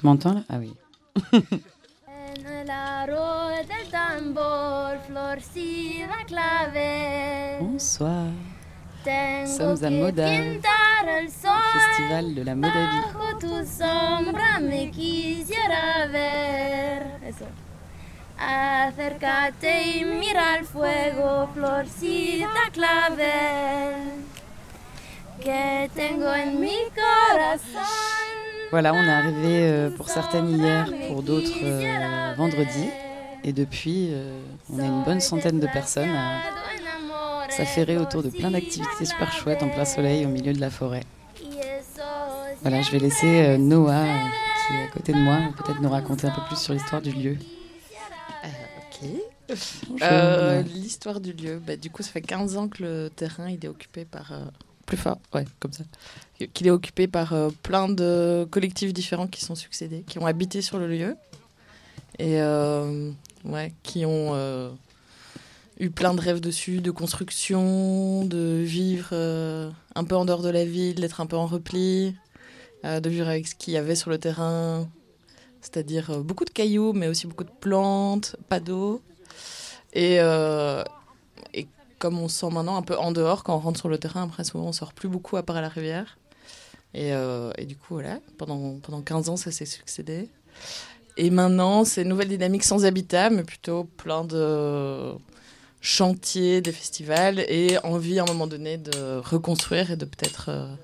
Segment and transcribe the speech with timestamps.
[0.00, 0.40] Tu m'entends là?
[0.48, 0.72] Ah oui.
[7.60, 8.28] Bonsoir.
[9.04, 9.90] Tengo Sommes à
[11.28, 11.52] sol.
[11.74, 13.02] Festival de la Modavie.
[13.12, 17.02] Bajo tu sombra me quisiera ver.
[17.28, 17.44] Eso.
[18.38, 24.24] Acércate y mira el fuego, florcita clavel.
[25.44, 27.99] Que tengo en mi corazón.
[28.70, 32.88] Voilà, on est arrivé euh, pour certaines hier, pour d'autres euh, vendredi.
[33.42, 34.40] Et depuis, euh,
[34.72, 36.40] on a une bonne centaine de personnes à
[37.50, 41.02] s'affairer autour de plein d'activités super chouettes en plein soleil au milieu de la forêt.
[42.62, 44.04] Voilà, je vais laisser Noah,
[44.68, 47.10] qui est à côté de moi, peut-être nous raconter un peu plus sur l'histoire du
[47.12, 47.38] lieu.
[50.02, 50.62] Euh, Noah.
[50.62, 53.68] L'histoire du lieu, bah, du coup, ça fait 15 ans que le terrain il est
[53.68, 54.30] occupé par.
[54.32, 54.44] euh,
[54.90, 55.84] plus fort, ouais, comme ça.
[56.52, 60.62] Qu'il est occupé par euh, plein de collectifs différents qui sont succédés, qui ont habité
[60.62, 61.16] sur le lieu.
[62.18, 63.12] Et euh,
[63.44, 64.70] ouais, qui ont euh,
[65.78, 69.14] eu plein de rêves dessus, de construction, de vivre
[69.94, 72.16] un peu en dehors de la ville, d'être un peu en repli,
[72.82, 74.88] de vivre avec ce qu'il y avait sur le terrain.
[75.60, 79.00] C'est-à-dire beaucoup de cailloux, mais aussi beaucoup de plantes, pas d'eau.
[79.92, 80.18] Et
[82.00, 84.24] comme on se sent maintenant un peu en dehors, quand on rentre sur le terrain,
[84.24, 86.18] après souvent on sort plus beaucoup à part à la rivière.
[86.94, 90.28] Et, euh, du coup, voilà, pendant, pendant 15 ans, ça s'est succédé.
[91.16, 95.12] Et maintenant, c'est une nouvelle dynamique sans habitat, mais plutôt plein de
[95.80, 100.74] chantiers, des festivals, et envie à un moment donné de reconstruire et de peut-être euh,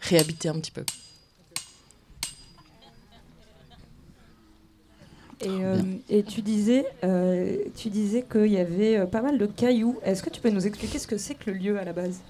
[0.00, 0.84] réhabiter un petit peu.
[5.40, 5.76] Et, euh,
[6.08, 9.98] et tu disais, euh, tu disais qu'il y avait euh, pas mal de cailloux.
[10.04, 12.20] Est-ce que tu peux nous expliquer ce que c'est que le lieu à la base?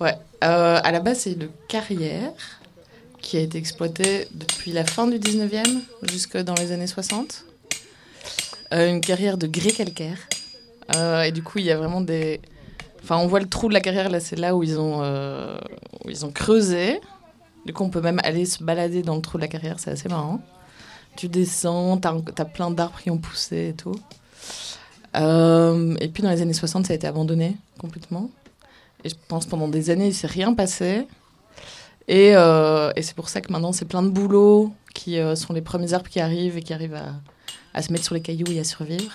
[0.00, 2.32] Ouais, euh, à la base, c'est une carrière
[3.22, 7.46] qui a été exploitée depuis la fin du 19e jusque dans les années 60.
[8.74, 10.18] Euh, une carrière de grès calcaire.
[11.24, 12.42] Et du coup, il y a vraiment des.
[13.02, 15.00] Enfin, on voit le trou de la carrière, là, c'est là où ils, ont,
[16.04, 17.00] où ils ont creusé.
[17.64, 19.90] Du coup, on peut même aller se balader dans le trou de la carrière, c'est
[19.90, 20.42] assez marrant.
[21.16, 23.94] Tu descends, t'as as plein d'arbres qui ont poussé et tout.
[25.16, 28.30] Euh, et puis, dans les années 60, ça a été abandonné complètement.
[29.04, 31.06] Et je pense pendant des années, il s'est rien passé.
[32.08, 35.62] Et, euh, c'est pour ça que maintenant, c'est plein de boulots qui euh, sont les
[35.62, 37.00] premiers arbres qui arrivent et qui arrivent
[37.74, 39.12] à, se mettre sur les cailloux et à survivre.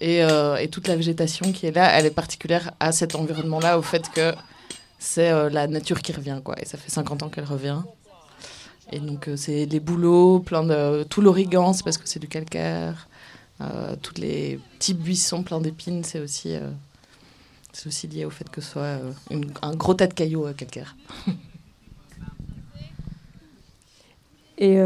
[0.00, 3.82] Et, et toute la végétation qui est là, elle est particulière à cet environnement-là, au
[3.82, 4.34] fait que
[4.98, 6.40] c'est la nature qui revient.
[6.44, 6.56] Quoi.
[6.60, 7.80] Et ça fait 50 ans qu'elle revient.
[8.92, 11.04] Et donc, euh, c'est des bouleaux, plein de.
[11.04, 13.08] Tout l'origan, c'est parce que c'est du calcaire.
[13.60, 16.54] Euh, tous les petits buissons pleins d'épines, c'est aussi.
[16.54, 16.70] euh,
[17.72, 19.00] c'est aussi lié au fait que ce soit
[19.62, 20.94] un gros tas de cailloux calcaires.
[24.58, 24.78] et,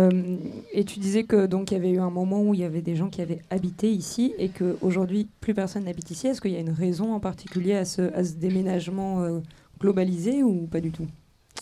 [0.72, 2.80] et tu disais que donc il y avait eu un moment où il y avait
[2.80, 6.28] des gens qui avaient habité ici et qu'aujourd'hui plus personne n'habite ici.
[6.28, 9.42] Est-ce qu'il y a une raison en particulier à ce, déménagement
[9.78, 11.08] globalisé ou pas du tout?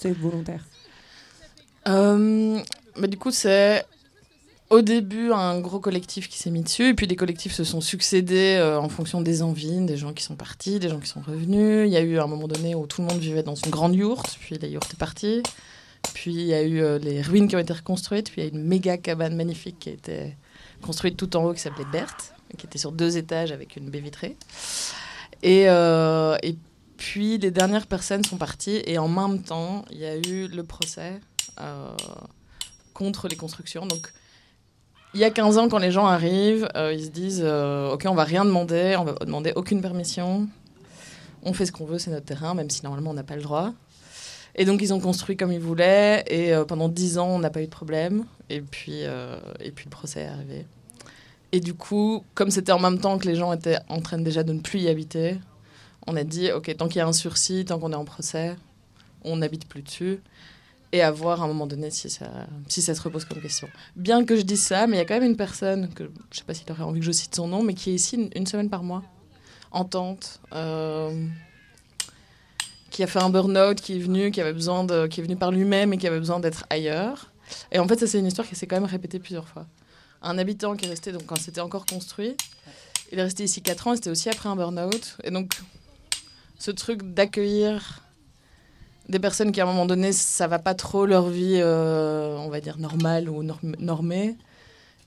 [0.00, 0.64] C'est volontaire.
[1.86, 2.60] Euh,
[2.96, 3.84] bah, du coup, c'est
[4.68, 7.80] au début un gros collectif qui s'est mis dessus, et puis des collectifs se sont
[7.80, 11.20] succédés euh, en fonction des envies, des gens qui sont partis, des gens qui sont
[11.20, 11.86] revenus.
[11.86, 13.94] Il y a eu un moment donné où tout le monde vivait dans une grande
[13.94, 15.42] yourte, puis la yourte est partie.
[16.14, 18.48] Puis il y a eu euh, les ruines qui ont été reconstruites, puis il y
[18.48, 20.36] a une méga cabane magnifique qui a été
[20.82, 24.00] construite tout en haut qui s'appelait Berthe, qui était sur deux étages avec une baie
[24.00, 24.36] vitrée.
[25.42, 25.66] Et,
[26.96, 30.62] puis les dernières personnes sont parties, et en même temps, il y a eu le
[30.62, 31.20] procès
[32.92, 33.86] contre les constructions.
[33.86, 34.12] Donc
[35.16, 38.04] il y a 15 ans, quand les gens arrivent, euh, ils se disent euh, Ok,
[38.06, 40.46] on va rien demander, on va demander aucune permission.
[41.42, 43.42] On fait ce qu'on veut, c'est notre terrain, même si normalement on n'a pas le
[43.42, 43.72] droit.
[44.56, 47.48] Et donc ils ont construit comme ils voulaient, et euh, pendant 10 ans, on n'a
[47.50, 48.24] pas eu de problème.
[48.50, 50.66] Et puis, euh, et puis le procès est arrivé.
[51.52, 54.42] Et du coup, comme c'était en même temps que les gens étaient en train déjà
[54.42, 55.38] de ne plus y habiter,
[56.06, 58.56] on a dit Ok, tant qu'il y a un sursis, tant qu'on est en procès,
[59.24, 60.20] on n'habite plus dessus
[60.96, 62.26] et à voir à un moment donné si ça,
[62.68, 63.68] si ça se repose comme question.
[63.96, 66.38] Bien que je dise ça, mais il y a quand même une personne, que je
[66.38, 68.46] sais pas s'il aurait envie que je cite son nom, mais qui est ici une,
[68.46, 69.02] semaine par mois,
[69.72, 71.26] en tente, euh,
[72.90, 75.36] qui a fait un burn-out, qui est venu, qui avait besoin de, qui est venu
[75.36, 77.30] par lui-même et qui avait besoin d'être ailleurs.
[77.70, 79.66] Et en fait, ça c'est une histoire qui s'est quand même répétée plusieurs fois.
[80.22, 82.36] Un habitant qui est resté, donc quand c'était encore construit,
[83.12, 85.18] il est resté ici 4 ans, c'était aussi après un burn-out.
[85.24, 85.52] Et donc,
[86.58, 88.05] ce truc d'accueillir
[89.08, 92.48] des personnes qui à un moment donné ça va pas trop leur vie euh, on
[92.48, 94.36] va dire normale ou norm- normée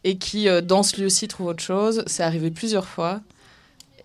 [0.04, 2.04] et qui euh, dans ce lieu-ci trouvent autre chose.
[2.08, 3.20] C'est arrivé plusieurs fois.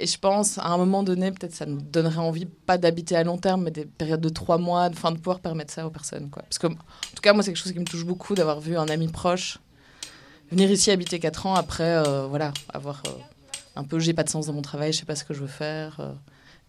[0.00, 3.22] Et je pense à un moment donné peut-être ça nous donnerait envie pas d'habiter à
[3.22, 5.90] long terme mais des périodes de trois mois de, fin, de pouvoir permettre ça aux
[5.90, 6.42] personnes quoi.
[6.42, 8.76] Parce que en tout cas moi c'est quelque chose qui me touche beaucoup d'avoir vu
[8.76, 9.58] un ami proche
[10.50, 13.04] venir ici habiter quatre ans après euh, voilà avoir
[13.76, 15.42] un peu j'ai pas de sens dans mon travail je sais pas ce que je
[15.42, 16.00] veux faire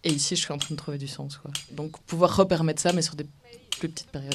[0.06, 1.36] et ici, je suis en train de trouver du sens.
[1.36, 1.50] Quoi.
[1.72, 3.26] Donc, pouvoir repermettre ça, mais sur des
[3.78, 4.34] plus petites périodes.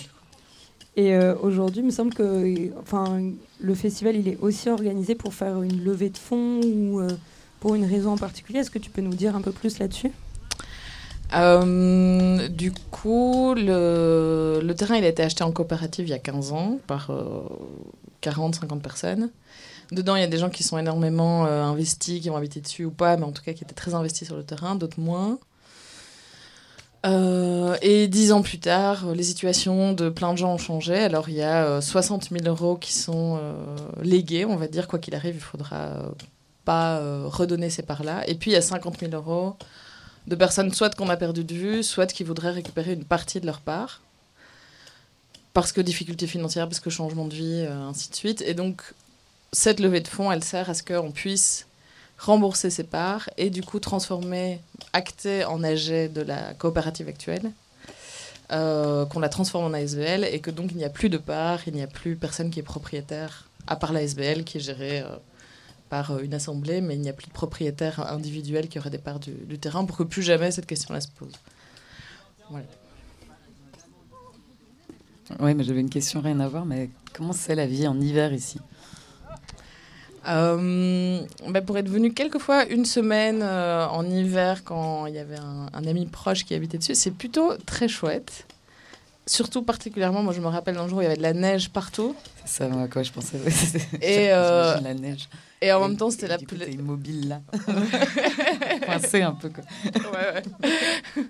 [0.98, 3.22] Et euh, aujourd'hui, il me semble que enfin,
[3.62, 7.10] le festival il est aussi organisé pour faire une levée de fonds ou euh,
[7.62, 8.60] pour une raison en particulier.
[8.60, 10.12] Est-ce que tu peux nous dire un peu plus là-dessus?
[11.34, 16.20] Euh, du coup, le, le terrain il a été acheté en coopérative il y a
[16.20, 17.10] 15 ans par
[18.22, 19.32] 40-50 personnes.
[19.92, 22.86] Dedans, il y a des gens qui sont énormément euh, investis, qui ont habité dessus
[22.86, 25.38] ou pas, mais en tout cas qui étaient très investis sur le terrain, d'autres moins.
[27.06, 30.96] Euh, et dix ans plus tard, euh, les situations de plein de gens ont changé.
[30.96, 33.54] Alors il y a euh, 60 000 euros qui sont euh,
[34.04, 36.10] légués, on va dire, quoi qu'il arrive, il faudra euh,
[36.64, 38.28] pas euh, redonner ces parts-là.
[38.30, 39.56] Et puis il y a 50 000 euros
[40.28, 43.46] de personnes soit qu'on a perdu de vue, soit qui voudraient récupérer une partie de
[43.46, 44.02] leur part.
[45.54, 48.42] Parce que difficultés financières, parce que changement de vie, euh, ainsi de suite.
[48.42, 48.82] Et donc,
[49.52, 51.66] cette levée de fonds, elle sert à ce qu'on puisse
[52.22, 54.62] rembourser ses parts et du coup transformer,
[54.94, 57.52] acter en AG de la coopérative actuelle,
[58.52, 61.62] euh, qu'on la transforme en ASBL et que donc il n'y a plus de parts,
[61.68, 65.00] il n'y a plus personne qui est propriétaire, à part la SBL qui est gérée
[65.02, 65.16] euh,
[65.90, 69.00] par euh, une assemblée, mais il n'y a plus de propriétaire individuel qui aurait des
[69.00, 71.34] parts du, terrain pour que plus jamais cette question-là se pose.
[75.40, 78.32] Oui, mais j'avais une question rien à voir, mais comment c'est la vie en hiver
[78.34, 78.60] ici?
[80.28, 85.20] Euh, bah, pour être venu quelques fois une semaine euh, en hiver quand il y
[85.20, 88.46] avait un, un ami proche qui habitait dessus, c'est plutôt très chouette.
[89.28, 91.70] Surtout particulièrement, moi je me rappelle un jour où il y avait de la neige
[91.70, 93.38] partout C'est ça à quoi je pensais.
[94.02, 95.28] Et, euh, la neige.
[95.62, 96.58] et en Et- même temps c'était la plus...
[96.58, 97.42] t'es immobile là.
[98.86, 99.64] Coincé un peu quoi.
[100.12, 100.42] Ouais,
[101.16, 101.24] ouais.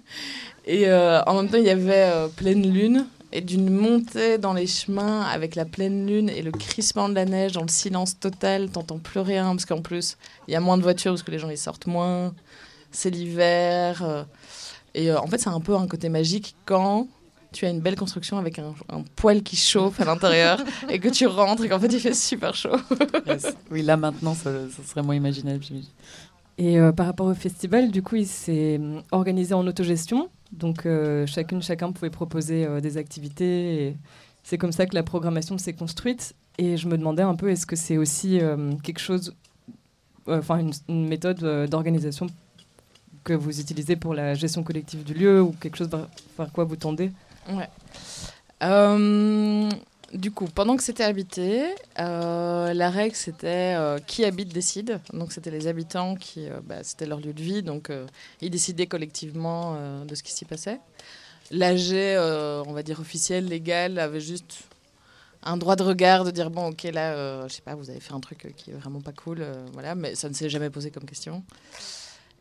[0.66, 5.22] Et en même temps, il y avait pleine lune et d'une montée dans les chemins
[5.22, 8.70] avec la pleine lune et le crissement de la neige dans le silence total.
[8.70, 11.40] T'entends plus rien parce qu'en plus, il y a moins de voitures parce que les
[11.40, 12.34] gens ils sortent moins.
[12.92, 14.04] C'est l'hiver.
[14.04, 14.24] euh,
[14.94, 17.08] et euh, en fait, c'est un peu un côté magique quand
[17.54, 20.60] tu as une belle construction avec un, un poêle qui chauffe à l'intérieur
[20.90, 22.78] et que tu rentres et qu'en fait il fait super chaud.
[23.28, 23.48] Yes.
[23.70, 25.62] Oui, là maintenant, ça, ça serait moins imaginable.
[25.64, 25.90] j'imagine.
[26.58, 28.80] Et euh, par rapport au festival, du coup, il s'est
[29.12, 30.30] organisé en autogestion.
[30.52, 33.96] Donc, euh, chacune, chacun pouvait proposer euh, des activités.
[34.44, 36.36] C'est comme ça que la programmation s'est construite.
[36.58, 39.34] Et je me demandais un peu, est-ce que c'est aussi euh, quelque chose,
[40.28, 41.40] enfin, une, méthode
[41.70, 42.28] d'organisation
[43.24, 46.66] que vous utilisez pour la gestion collective du lieu ou quelque chose vers, vers quoi
[46.66, 47.12] vous tendez?
[47.50, 47.70] Ouais.
[50.14, 51.64] Du coup, pendant que c'était habité,
[51.98, 55.00] euh, la règle c'était euh, qui habite décide.
[55.14, 57.90] Donc c'était les habitants qui, euh, bah, c'était leur lieu de vie, donc
[58.42, 60.80] ils décidaient collectivement de ce qui s'y passait.
[61.50, 61.94] L'AG,
[62.68, 64.64] on va dire officiel, légal, avait juste
[65.44, 68.14] un droit de regard de dire bon ok là, je sais pas, vous avez fait
[68.14, 71.06] un truc qui est vraiment pas cool, voilà, mais ça ne s'est jamais posé comme
[71.06, 71.44] question.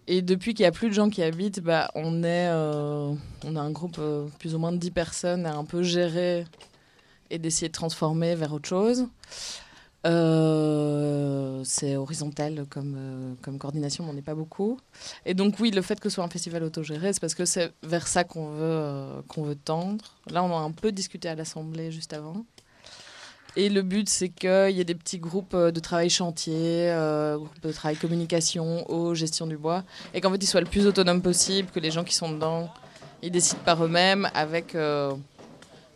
[0.06, 3.60] Et depuis qu'il n'y a plus de gens qui habitent, bah, on, est, on a
[3.60, 4.00] un groupe
[4.38, 6.44] plus ou moins de 10 personnes à un peu gérer
[7.30, 9.06] et d'essayer de transformer vers autre chose.
[10.06, 14.78] Euh, c'est horizontal comme, euh, comme coordination, mais on n'est pas beaucoup.
[15.26, 17.72] Et donc oui, le fait que ce soit un festival autogéré, c'est parce que c'est
[17.82, 20.16] vers ça qu'on veut, euh, qu'on veut tendre.
[20.30, 22.44] Là, on a un peu discuté à l'Assemblée juste avant.
[23.56, 26.94] Et le but, c'est qu'il y ait des petits groupes de travail chantier,
[27.34, 29.82] groupes de travail communication, eau, gestion du bois,
[30.14, 32.72] et qu'en fait, ils soient le plus autonomes possible, que les gens qui sont dedans,
[33.22, 34.76] ils décident par eux-mêmes avec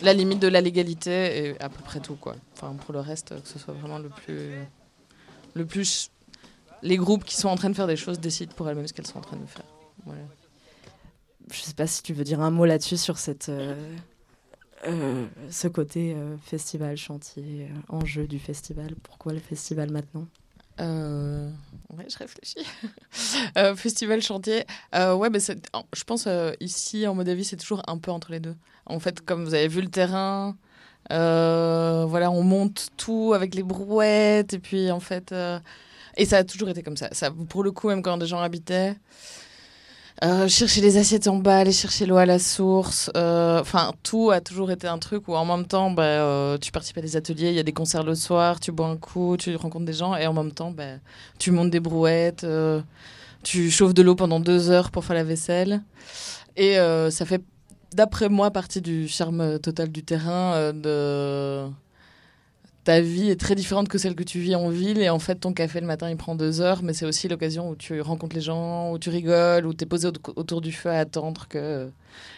[0.05, 2.37] la limite de la légalité et à peu près tout, quoi.
[2.55, 4.53] Enfin, pour le reste, que ce soit vraiment le plus...
[5.55, 6.11] Le plus...
[6.83, 9.07] Les groupes qui sont en train de faire des choses décident pour elles-mêmes ce qu'elles
[9.07, 9.65] sont en train de faire.
[10.05, 10.21] Voilà.
[11.51, 13.97] Je sais pas si tu veux dire un mot là-dessus sur cette, euh,
[14.87, 18.95] euh, ce côté euh, festival, chantier, enjeu du festival.
[19.03, 20.27] Pourquoi le festival maintenant?
[20.81, 21.49] Euh,
[21.97, 22.67] ouais, je réfléchis.
[23.57, 24.65] Euh, festival chantier.
[24.97, 26.29] Euh, ouais, je pense
[26.59, 28.57] ici en Moldavie, c'est toujours un peu entre les deux.
[28.87, 30.57] En fait, comme vous avez vu le terrain,
[31.09, 35.33] voilà, on monte tout avec les brouettes et puis en fait,
[36.17, 37.09] et ça a toujours été comme ça.
[37.13, 38.97] Ça, pour le coup, même quand des gens habitaient.
[40.23, 43.11] Euh, chercher les assiettes en bas, aller chercher l'eau à la source.
[43.17, 46.71] euh, Enfin, tout a toujours été un truc où en même temps, bah, euh, tu
[46.71, 49.37] participes à des ateliers, il y a des concerts le soir, tu bois un coup,
[49.37, 50.99] tu rencontres des gens, et en même temps, bah,
[51.39, 52.47] tu montes des brouettes,
[53.43, 55.83] tu chauffes de l'eau pendant deux heures pour faire la vaisselle.
[56.57, 56.77] Et
[57.11, 57.43] ça fait,
[57.93, 61.67] d'après moi, partie du charme total du terrain, de
[62.85, 65.37] ta vie est très différente que celle que tu vis en ville et en fait
[65.37, 68.37] ton café le matin il prend deux heures mais c'est aussi l'occasion où tu rencontres
[68.37, 71.47] les gens, où tu rigoles, où tu es posé au- autour du feu à attendre
[71.49, 71.91] que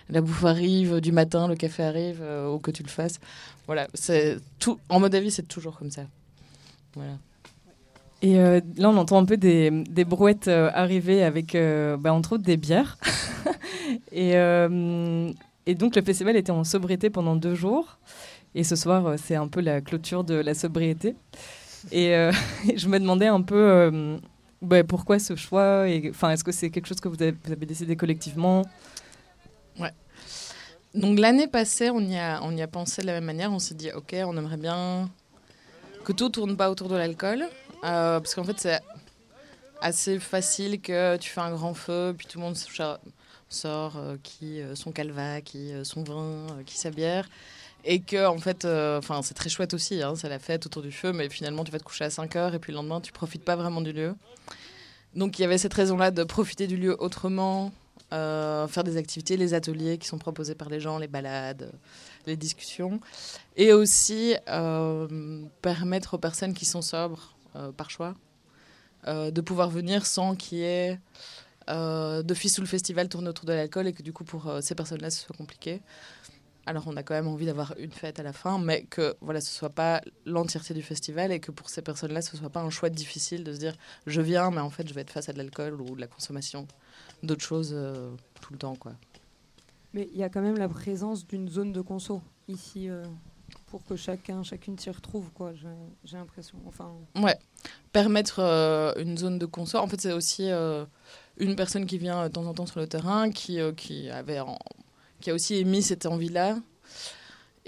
[0.09, 3.19] la bouffe arrive du matin, le café arrive euh, ou que tu le fasses.
[3.67, 6.03] Voilà, c'est tout en Moldavie c'est toujours comme ça.
[6.95, 7.19] Voilà.
[8.23, 11.55] Et euh, là, on entend un peu des, des brouettes euh, arriver avec,
[11.99, 12.97] bah, entre autres, des bières.
[14.13, 14.33] et,
[15.67, 17.99] et donc, le festival était en sobriété pendant deux jours.
[18.57, 21.15] Et ce soir, euh, c'est un peu la clôture de la sobriété.
[21.93, 22.33] Et euh,
[22.75, 24.17] je me demandais un peu euh,
[24.63, 25.85] bah, pourquoi ce choix.
[26.09, 28.63] Enfin, est-ce que c'est quelque chose que vous avez, décidé collectivement?
[30.95, 33.53] Donc l'année passée, on y, a, on y a pensé de la même manière.
[33.53, 35.11] On s'est dit, ok, on aimerait bien
[36.05, 37.45] que tout tourne pas autour de l'alcool.
[37.83, 38.81] Parce qu'en fait, c'est
[39.83, 42.57] assez facile que tu fais un grand feu, puis tout le monde
[43.51, 47.29] sort qui euh, son calva, qui son vin, qui sa bière.
[47.89, 50.83] Et que, en fait, euh, enfin, c'est très chouette aussi, hein, c'est la fête autour
[50.83, 53.01] du feu, mais finalement, tu vas te coucher à 5 heures et puis le lendemain,
[53.01, 54.17] tu profites pas vraiment du lieu.
[55.15, 57.73] Donc, il y avait cette raison-là de profiter du lieu autrement,
[58.13, 61.71] euh, faire des activités, les ateliers qui sont proposés par les gens, les balades,
[62.27, 63.01] les discussions,
[63.57, 67.35] et aussi euh, permettre aux personnes qui sont sobres
[67.79, 68.15] par choix
[69.07, 70.99] de pouvoir venir sans qu'il y ait
[71.71, 74.75] euh, d'office où le festival tourne autour de l'alcool et que du coup pour ces
[74.75, 75.81] personnes-là ce soit compliqué.
[76.67, 79.41] Alors on a quand même envie d'avoir une fête à la fin, mais que voilà
[79.41, 82.71] ce soit pas l'entièreté du festival et que pour ces personnes-là ce soit pas un
[82.71, 83.75] choix difficile de se dire
[84.07, 86.09] je viens mais en fait je vais être face à de l'alcool ou de la
[86.09, 86.67] consommation
[87.23, 88.93] d'autres choses euh, tout le temps quoi.
[89.95, 93.05] Mais il y a quand même la présence d'une zone de conso ici euh,
[93.69, 95.53] pour que chacun, chacune s'y retrouve, quoi.
[96.05, 96.59] J'ai l'impression.
[96.67, 97.37] Enfin, Ouais,
[97.93, 99.83] permettre euh, une zone de consort.
[99.83, 100.85] En fait, c'est aussi euh,
[101.39, 104.41] une personne qui vient de temps en temps sur le terrain, qui, euh, qui, avait
[104.41, 104.59] en-
[105.27, 106.57] qui a aussi émis cette envie-là.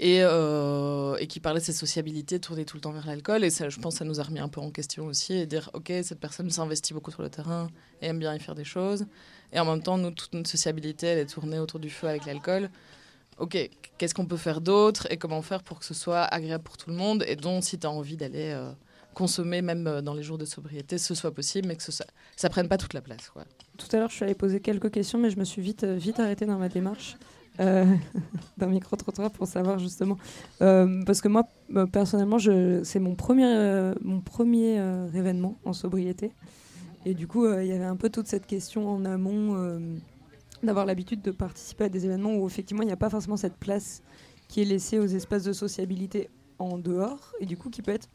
[0.01, 3.43] Et, euh, et qui parlait de cette sociabilité tournée tout le temps vers l'alcool.
[3.43, 5.33] Et ça, je pense que ça nous a remis un peu en question aussi.
[5.33, 7.67] Et dire, OK, cette personne s'investit beaucoup sur le terrain
[8.01, 9.05] et aime bien y faire des choses.
[9.51, 12.25] Et en même temps, nous, toute notre sociabilité, elle est tournée autour du feu avec
[12.25, 12.69] l'alcool.
[13.39, 13.57] OK,
[13.97, 16.89] qu'est-ce qu'on peut faire d'autre et comment faire pour que ce soit agréable pour tout
[16.89, 18.71] le monde Et donc, si tu as envie d'aller euh,
[19.13, 22.47] consommer, même euh, dans les jours de sobriété, ce soit possible, mais que soit- ça
[22.49, 23.29] prenne pas toute la place.
[23.33, 23.43] Quoi.
[23.77, 26.21] tout à l'heure, je suis allée poser quelques questions, mais je me suis vite, vite
[26.21, 27.17] arrêtée dans ma démarche
[27.59, 27.85] euh,
[28.57, 30.17] d'un micro-trottoir pour savoir justement.
[30.61, 31.43] Euh, parce que moi,
[31.75, 32.37] euh, personnellement,
[32.83, 34.75] c'est mon premier, mon premier
[35.13, 36.31] événement en sobriété.
[37.05, 39.79] Et du coup, il y avait un peu toute cette question en amont
[40.61, 43.55] d'avoir l'habitude de participer à des événements où effectivement, il n'y a pas forcément cette
[43.55, 44.01] place
[44.49, 48.09] qui est laissée aux espaces de sociabilité en dehors et du coup qui peut être,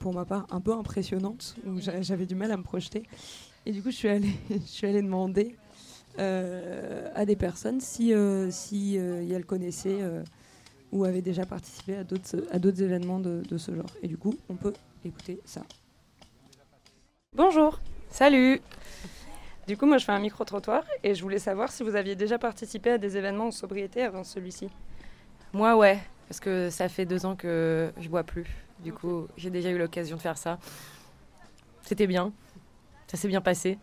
[0.00, 3.04] pour ma part, un peu impressionnante, où j'a- j'avais du mal à me projeter.
[3.66, 5.56] Et du coup, je suis allée, je suis allée demander
[6.18, 10.22] à des personnes si, euh, si euh, elles connaissaient euh,
[10.92, 13.90] ou avaient déjà participé à d'autres à d'autres événements de, de ce genre.
[14.02, 14.72] Et du coup, on peut
[15.04, 15.62] écouter ça.
[17.34, 18.60] Bonjour, salut.
[19.66, 22.38] Du coup, moi, je fais un micro-trottoir et je voulais savoir si vous aviez déjà
[22.38, 24.70] participé à des événements en sobriété avant celui-ci.
[25.52, 28.46] Moi, ouais, parce que ça fait deux ans que je bois plus.
[28.80, 30.58] Du coup, j'ai déjà eu l'occasion de faire ça.
[31.82, 32.32] C'était bien.
[33.08, 33.78] Ça s'est bien passé.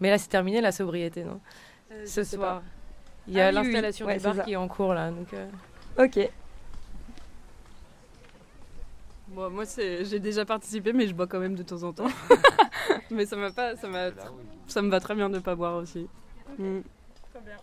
[0.00, 1.40] Mais là, c'est terminé la sobriété, non
[2.04, 2.62] Ce soir.
[3.26, 4.42] Il y a Ah oui, oui, l'installation ouais, du c'est bar ça.
[4.44, 5.10] qui est en cours là.
[5.10, 5.48] Donc, euh,
[5.98, 6.30] Ok.
[9.28, 12.06] Bon, moi, j'ai déjà participé, mais je bois quand même de temps en temps.
[13.10, 14.10] mais ça, m'a pas, ça, m'a,
[14.68, 16.06] ça me va très bien de ne pas boire aussi.
[16.58, 16.80] Mm.
[17.32, 17.56] Très bien.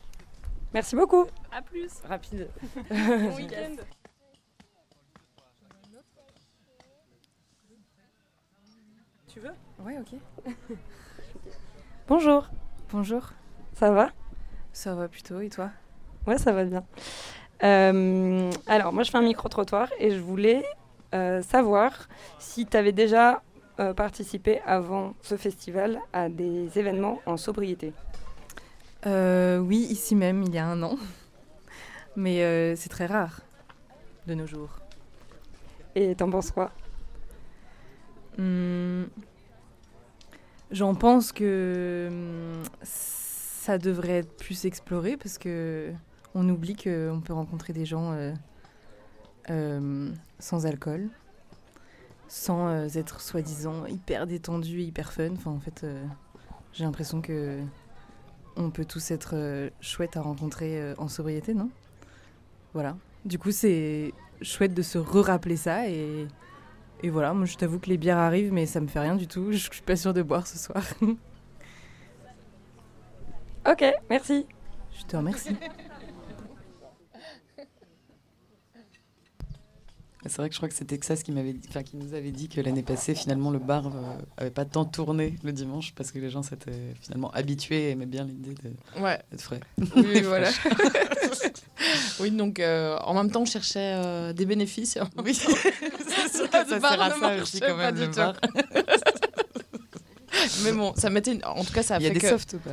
[0.74, 1.26] Merci beaucoup.
[1.52, 1.92] À plus.
[2.08, 2.50] Rapide.
[2.90, 3.76] bon week-end.
[9.28, 9.54] Tu veux?
[9.80, 10.20] Ouais, ok.
[12.10, 12.50] Bonjour.
[12.92, 13.30] Bonjour.
[13.72, 14.10] Ça va?
[14.74, 15.70] Ça va plutôt, et toi?
[16.28, 16.84] Ouais, ça va bien.
[17.64, 20.66] Euh, alors, moi, je fais un micro-trottoir et je voulais
[21.14, 23.42] euh, savoir si tu avais déjà
[23.80, 27.94] euh, participé avant ce festival à des événements en sobriété.
[29.06, 30.98] Oui, ici même, il y a un an.
[32.18, 33.40] Mais c'est très rare
[34.28, 34.72] de nos jours.
[35.96, 36.72] Et t'en penses quoi?
[38.38, 39.06] Hmm.
[40.74, 45.94] J'en pense que hmm, ça devrait être plus exploré parce que
[46.34, 48.34] on oublie qu'on peut rencontrer des gens euh,
[49.52, 51.10] euh, sans alcool,
[52.28, 55.34] sans euh, être soi-disant hyper détendu, hyper fun.
[55.34, 55.86] Enfin, en fait,
[56.74, 57.60] j'ai l'impression que
[58.56, 61.70] on peut tous être chouettes à rencontrer en sobriété, non?
[62.74, 62.98] Voilà.
[63.26, 64.12] Du coup, c'est
[64.42, 66.28] chouette de se re-rappeler ça et,
[67.04, 67.34] et voilà.
[67.34, 69.52] Moi, je t'avoue que les bières arrivent, mais ça me fait rien du tout.
[69.52, 70.84] Je suis pas sûre de boire ce soir.
[73.68, 74.48] ok, merci.
[74.98, 75.56] Je te remercie.
[80.26, 82.62] C'est vrai que je crois que c'était Texas qui, m'avait qui nous avait dit que
[82.62, 86.30] l'année passée, finalement, le bar n'avait avait pas tant tourné le dimanche parce que les
[86.30, 89.20] gens s'étaient finalement habitués et aimaient bien l'idée de, ouais.
[89.32, 89.60] d'être frais.
[89.96, 90.50] Oui, voilà.
[92.22, 94.98] oui, donc euh, en même temps, on cherchait euh, des bénéfices.
[95.24, 98.36] Oui, c'est ça, ça sert à ça aussi quand même, le bar.
[100.64, 101.44] mais bon, ça mettait.
[101.44, 102.30] En tout cas, ça a Il y a fait des que...
[102.30, 102.72] softs ou pas?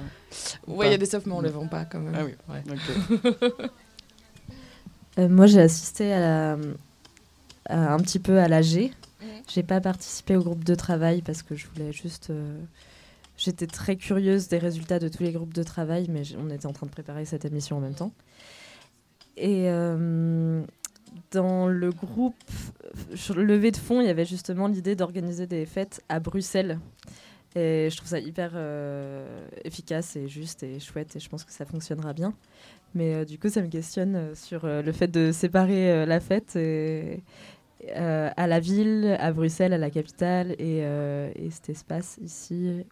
[0.68, 2.14] Ouais, il y a des softs, mais on les vend pas quand même.
[2.16, 2.62] Ah oui, ouais.
[5.18, 6.56] Euh, moi, j'ai assisté à la,
[7.68, 8.90] un petit peu à l'AG.
[9.48, 12.30] J'ai pas participé au groupe de travail parce que je voulais juste.
[12.30, 12.58] euh,
[13.36, 16.74] J'étais très curieuse des résultats de tous les groupes de travail, mais on était en
[16.74, 18.12] train de préparer cette émission en même temps.
[19.38, 20.62] Et euh,
[21.30, 22.34] dans le groupe
[23.14, 26.78] sur le levée de fonds, il y avait justement l'idée d'organiser des fêtes à Bruxelles.
[27.56, 31.52] Et je trouve ça hyper euh, efficace et juste et chouette, et je pense que
[31.52, 32.34] ça fonctionnera bien.
[32.94, 36.20] Mais euh, du coup, ça me questionne euh, sur euh, le fait de séparer la
[36.20, 36.58] fête
[37.96, 42.84] à la ville, à Bruxelles, à la capitale, et, et cet espace ici,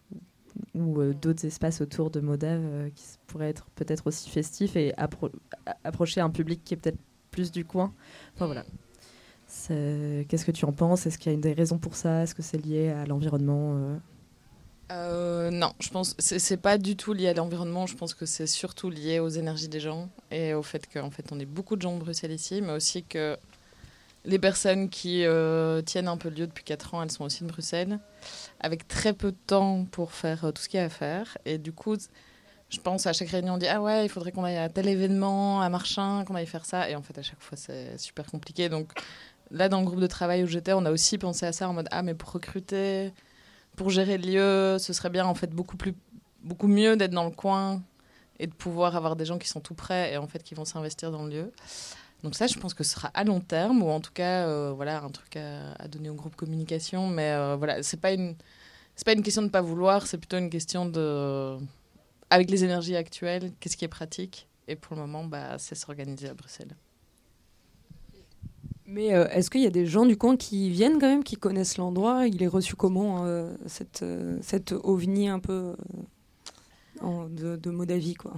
[0.73, 5.31] ou d'autres espaces autour de Modave qui pourraient être peut-être aussi festifs et appro-
[5.83, 6.97] approcher un public qui est peut-être
[7.29, 7.93] plus du coin.
[8.33, 8.65] Enfin voilà.
[10.27, 11.05] Qu'est-ce que tu en penses?
[11.05, 12.23] Est-ce qu'il y a une des raisons pour ça?
[12.23, 13.99] Est-ce que c'est lié à l'environnement
[14.91, 17.85] Euh, non, je pense c'est pas du tout lié à l'environnement.
[17.85, 21.31] Je pense que c'est surtout lié aux énergies des gens et au fait qu'en fait
[21.31, 23.37] on est beaucoup de gens de Bruxelles ici, mais aussi que
[24.25, 27.43] les personnes qui euh, tiennent un peu le lieu depuis 4 ans, elles sont aussi
[27.43, 27.99] de Bruxelles,
[28.59, 31.37] avec très peu de temps pour faire euh, tout ce qu'il y a à faire.
[31.45, 31.95] Et du coup,
[32.69, 34.87] je pense à chaque réunion, on dit ah ouais, il faudrait qu'on aille à tel
[34.87, 36.89] événement, à machin, qu'on aille faire ça.
[36.89, 38.69] Et en fait, à chaque fois, c'est super compliqué.
[38.69, 38.91] Donc
[39.51, 41.73] là, dans le groupe de travail où j'étais, on a aussi pensé à ça en
[41.73, 43.11] mode ah mais pour recruter
[43.79, 45.95] pour gérer le lieu, ce serait bien en fait beaucoup plus
[46.43, 47.81] beaucoup mieux d'être dans le coin
[48.37, 50.65] et de pouvoir avoir des gens qui sont tout près et en fait qui vont
[50.65, 51.51] s'investir dans le lieu.
[52.21, 54.73] Donc ça, je pense que ce sera à long terme ou en tout cas euh,
[54.75, 57.07] voilà un truc à, à donner au groupe communication.
[57.07, 58.35] Mais euh, voilà, c'est pas une
[58.97, 61.55] c'est pas une question de pas vouloir, c'est plutôt une question de
[62.29, 64.49] avec les énergies actuelles, qu'est-ce qui est pratique?
[64.67, 66.75] Et pour le moment, bah, c'est s'organiser à Bruxelles.
[68.91, 71.35] Mais euh, est-ce qu'il y a des gens du coin qui viennent quand même, qui
[71.35, 72.25] connaissent l'endroit?
[72.25, 75.75] Il est reçu comment, euh, cette, euh, cette ovni un peu
[77.01, 78.33] en- de, de Moldavie, quoi?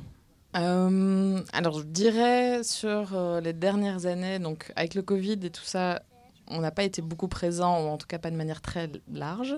[0.54, 6.02] Alors, je dirais sur les dernières années, donc avec le Covid et tout ça,
[6.48, 9.58] on n'a pas été beaucoup présent, ou en tout cas pas de manière très large.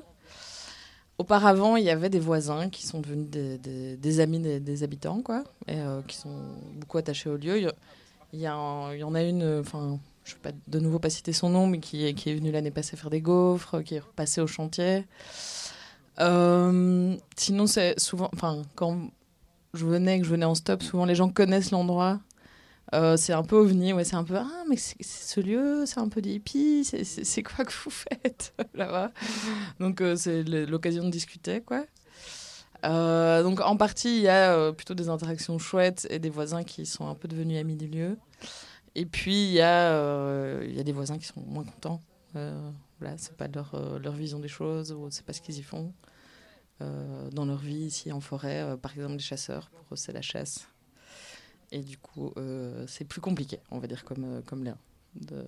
[1.17, 5.79] Auparavant, il y avait des voisins qui sont devenus des, amis des, habitants, quoi, et
[6.07, 6.37] qui sont
[6.75, 7.57] beaucoup attachés au lieu.
[7.57, 11.09] Il y, il y en a une, enfin, je ne vais pas de nouveau pas
[11.09, 14.41] citer son nom, mais qui, est- venue l'année passée faire des gaufres, qui est repassée
[14.41, 15.05] au chantier.
[16.19, 19.09] Euh, sinon, c'est souvent, enfin, quand
[19.73, 22.19] je venais, que je venais en stop, souvent les gens connaissent l'endroit.
[22.93, 25.99] Euh, c'est un peu ovni, ouais, c'est un peu ah mais c'est ce lieu, c'est
[25.99, 29.11] un peu des hippies, c'est- quoi que vous faites là-bas?
[29.79, 31.85] Donc euh, c'est l'occasion de discuter quoi.
[32.83, 37.07] Donc en partie il y a plutôt des interactions chouettes et des voisins qui sont
[37.07, 38.17] un peu devenus amis du lieu.
[38.95, 42.01] Et puis il y a euh, il y a des voisins qui sont moins contents.
[42.35, 45.61] Euh, voilà, c'est pas leur euh, vision des choses ou c'est pas ce qu'ils y
[45.61, 45.93] font
[46.81, 48.77] euh, dans leur vie ici en forêt.
[48.81, 50.67] Par exemple, les chasseurs, pour eux, c'est la chasse.
[51.71, 52.33] Et du coup,
[52.87, 54.77] c'est plus compliqué, on va dire, comme, comme lien.
[55.15, 55.43] De,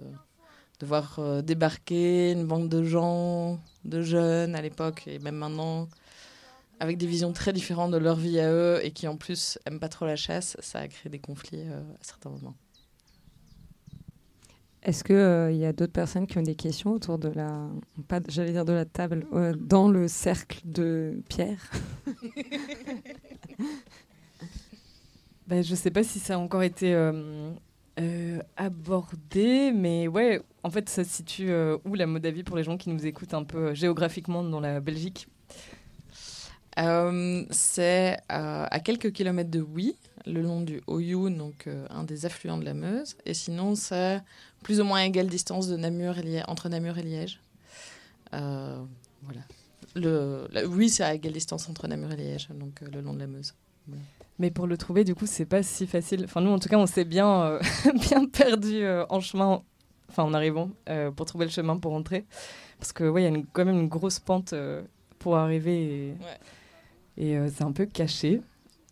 [0.81, 5.87] voir débarquer une bande de gens, de jeunes à l'époque et même maintenant,
[6.79, 9.79] avec des visions très différentes de leur vie à eux et qui en plus aiment
[9.79, 12.55] pas trop la chasse, ça a créé des conflits à certains moments.
[14.85, 17.67] Est-ce qu'il il y a d'autres personnes qui ont des questions autour de la,
[18.07, 21.71] pas, j'allais dire de la table, euh, dans le cercle de Pierre?
[25.47, 27.51] Ben, je sais pas si ça a encore été euh,
[27.99, 32.63] euh, abordé, mais ouais, en fait, ça se situe euh, où la Moldavie pour les
[32.63, 35.27] gens qui nous écoutent un peu euh, géographiquement dans la Belgique?
[36.79, 39.95] Euh, c'est euh, à quelques kilomètres de Oui,
[40.25, 43.15] le long du Oyou, donc euh, un des affluents de la Meuse.
[43.25, 44.21] Et sinon, c'est
[44.65, 47.39] plus ou moins à égale distance de Namur et Liège, entre Namur et Liège.
[48.33, 48.83] Euh,
[49.21, 49.41] voilà.
[49.95, 53.13] Le, la- oui, c'est à égale distance entre Namur et Liège, donc euh, le long
[53.13, 53.53] de la Meuse.
[54.39, 56.23] Mais pour le trouver, du coup, c'est pas si facile.
[56.25, 57.59] Enfin, nous, en tout cas, on s'est bien, euh,
[58.09, 59.61] bien perdu en chemin,
[60.09, 60.71] enfin, en arrivant,
[61.15, 62.25] pour trouver le chemin pour rentrer.
[62.79, 64.55] Parce que, ouais, il y a une- quand même une grosse pente
[65.19, 66.15] pour arriver et,
[67.23, 67.45] Ouais.
[67.45, 68.41] et c'est un peu caché.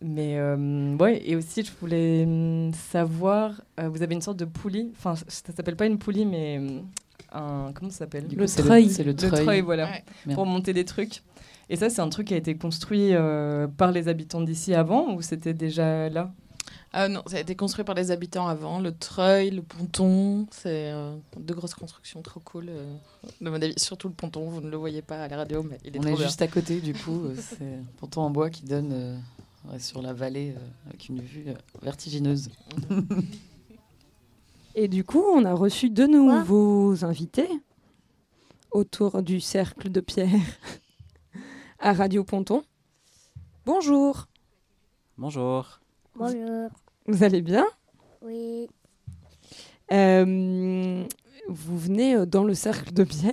[0.06, 4.44] Mais, euh, ouais, et aussi, je voulais hum, savoir, euh, vous avez une sorte de
[4.44, 6.82] poulie, enfin, ça s'appelle pas une poulie, mais hum,
[7.32, 7.72] un.
[7.74, 8.26] Comment ça s'appelle?
[8.36, 8.90] Le treuil.
[8.90, 9.62] C'est le Le treuil.
[9.62, 9.90] voilà
[10.26, 10.34] Ouais.
[10.34, 11.22] Pour monter des trucs.
[11.70, 15.14] Et ça, c'est un truc qui a été construit euh, par les habitants d'ici avant
[15.14, 16.30] ou c'était déjà là?
[16.92, 18.78] Ah non, ça a été construit par les habitants avant.
[18.78, 22.66] Le treuil, le ponton, c'est euh, deux grosses constructions trop cool.
[22.68, 22.84] euh,
[23.40, 25.78] de mon avis, surtout le ponton, vous ne le voyez pas à la radio, mais
[25.84, 26.26] il est On trop est bien.
[26.26, 27.22] juste à côté, du coup.
[27.36, 29.16] C'est un ponton en bois qui donne euh,
[29.78, 32.50] sur la vallée euh, avec une vue euh, vertigineuse.
[34.74, 37.48] Et du coup, on a reçu de nouveaux invités
[38.72, 40.28] autour du cercle de Pierre
[41.78, 42.64] à Radio Ponton.
[43.66, 44.26] Bonjour,
[45.16, 45.80] Bonjour.
[46.16, 46.68] Bonjour.
[47.06, 47.64] vous allez bien?
[48.22, 48.66] Oui.
[49.92, 51.04] Euh,
[51.48, 53.32] Vous venez dans le cercle de Pierre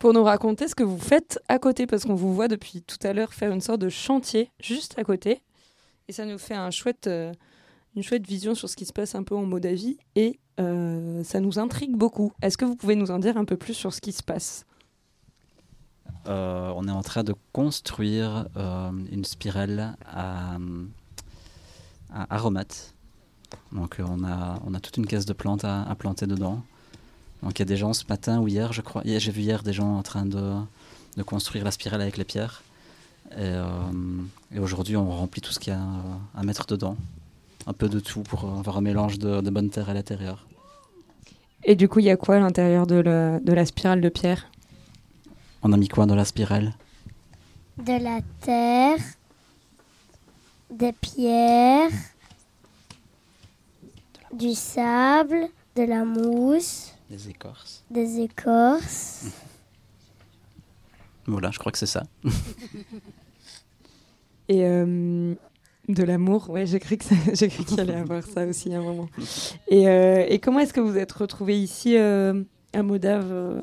[0.00, 2.96] pour nous raconter ce que vous faites à côté, parce qu'on vous voit depuis tout
[3.02, 5.42] à l'heure faire une sorte de chantier juste à côté.
[6.08, 7.32] Et ça nous fait un chouette, euh,
[7.94, 9.98] une chouette vision sur ce qui se passe un peu en Moldavie.
[10.16, 12.32] Et euh, ça nous intrigue beaucoup.
[12.40, 14.64] Est-ce que vous pouvez nous en dire un peu plus sur ce qui se passe?
[16.26, 18.48] Euh, on est en train de construire
[19.12, 20.56] une spirale à,
[22.10, 22.38] à.
[23.72, 26.62] Donc on a, toute une caisse de plantes à planter dedans.
[27.42, 29.02] Donc il y a des gens ce matin ou hier, je crois.
[29.04, 30.54] J'ai vu hier des gens en train de,
[31.16, 32.62] de construire la spirale avec les pierres.
[33.32, 33.64] Et, euh,
[34.52, 36.96] et aujourd'hui, on remplit tout ce qu'il y a euh, à mettre dedans.
[37.66, 40.46] Un peu de tout pour avoir un mélange de, de bonne terre à l'intérieur.
[41.62, 44.08] Et du coup, il y a quoi à l'intérieur de la, de la spirale de
[44.08, 44.50] Pierre?
[45.62, 46.72] On a mis quoi dans la spirale?
[47.78, 48.98] De la terre,
[50.70, 51.90] des pierres,
[54.32, 57.84] du sable, de la mousse, Des écorces.
[57.90, 59.26] des écorces.
[61.26, 62.02] Voilà, je crois que c'est ça.
[64.48, 65.34] Et euh,
[65.88, 68.82] de l'amour, ouais, j'ai cru que j'ai cru qu'il allait avoir ça aussi à un
[68.82, 69.08] moment.
[69.68, 72.42] Et, euh, et comment est-ce que vous êtes retrouvés ici euh,
[72.72, 73.60] à Modave euh,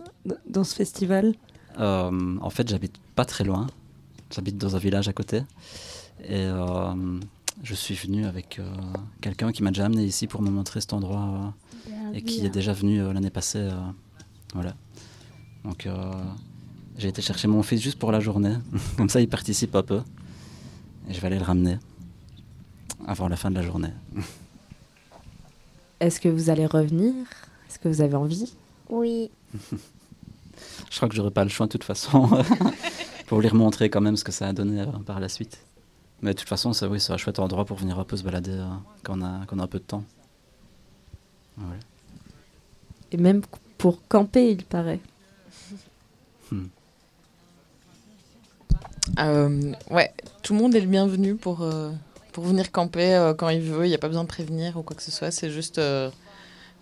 [0.47, 1.33] dans ce festival?
[1.79, 3.67] Euh, en fait, j'habite pas très loin.
[4.33, 5.41] J'habite dans un village à côté.
[6.23, 7.19] Et euh,
[7.63, 8.69] je suis venu avec euh,
[9.21, 11.53] quelqu'un qui m'a déjà amené ici pour me montrer cet endroit
[11.89, 13.59] euh, et qui est déjà venu euh, l'année passée.
[13.59, 13.79] euh,
[14.53, 14.73] voilà.
[15.63, 16.13] Donc, euh,
[16.97, 18.55] j'ai été chercher mon fils juste pour la journée.
[18.97, 20.01] Comme ça, il participe un peu.
[21.09, 21.77] Et je vais aller le ramener
[23.05, 23.91] avant la fin de la journée.
[25.99, 27.13] Est-ce que vous allez revenir?
[27.69, 28.53] Est-ce que vous avez envie?
[28.89, 29.29] Oui.
[30.89, 32.27] Je crois que j'aurai pas le choix de toute façon
[33.27, 35.59] pour lui remontrer quand même ce que ça a donné euh, par la suite.
[36.21, 38.23] Mais de toute façon, c'est oui, c'est un chouette endroit pour venir un peu se
[38.23, 38.65] balader euh,
[39.03, 40.03] quand, on a, quand on a un peu de temps.
[41.58, 41.80] Voilà.
[43.12, 43.41] Et même
[43.77, 44.99] pour camper, il paraît.
[49.19, 50.12] Euh, ouais,
[50.43, 51.91] tout le monde est le bienvenu pour, euh,
[52.34, 53.86] pour venir camper euh, quand il veut.
[53.86, 55.32] Il n'y a pas besoin de prévenir ou quoi que ce soit.
[55.32, 56.10] C'est juste euh,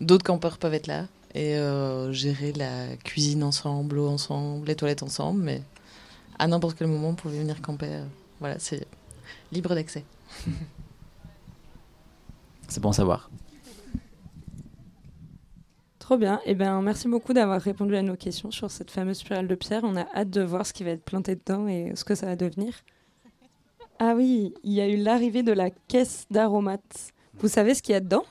[0.02, 5.04] d'autres campeurs peuvent être là et euh, gérer la cuisine ensemble, l'eau ensemble, les toilettes
[5.04, 5.44] ensemble.
[5.44, 5.62] Mais
[6.40, 7.90] à n'importe quel moment, vous pouvez venir camper.
[7.90, 8.06] euh,
[8.40, 8.88] voilà, c'est
[9.52, 10.04] libre d'accès.
[12.68, 13.30] C'est bon à savoir.
[16.00, 16.40] Trop bien.
[16.46, 19.82] Et ben, merci beaucoup d'avoir répondu à nos questions sur cette fameuse spirale de pierre.
[19.84, 22.28] On a hâte de voir ce qui va être planté dedans et ce que ça
[22.28, 22.74] va devenir.
[23.98, 27.14] Ah oui, il y a eu l'arrivée de la caisse d'aromates.
[27.40, 28.26] Vous savez ce qu'il y a dedans?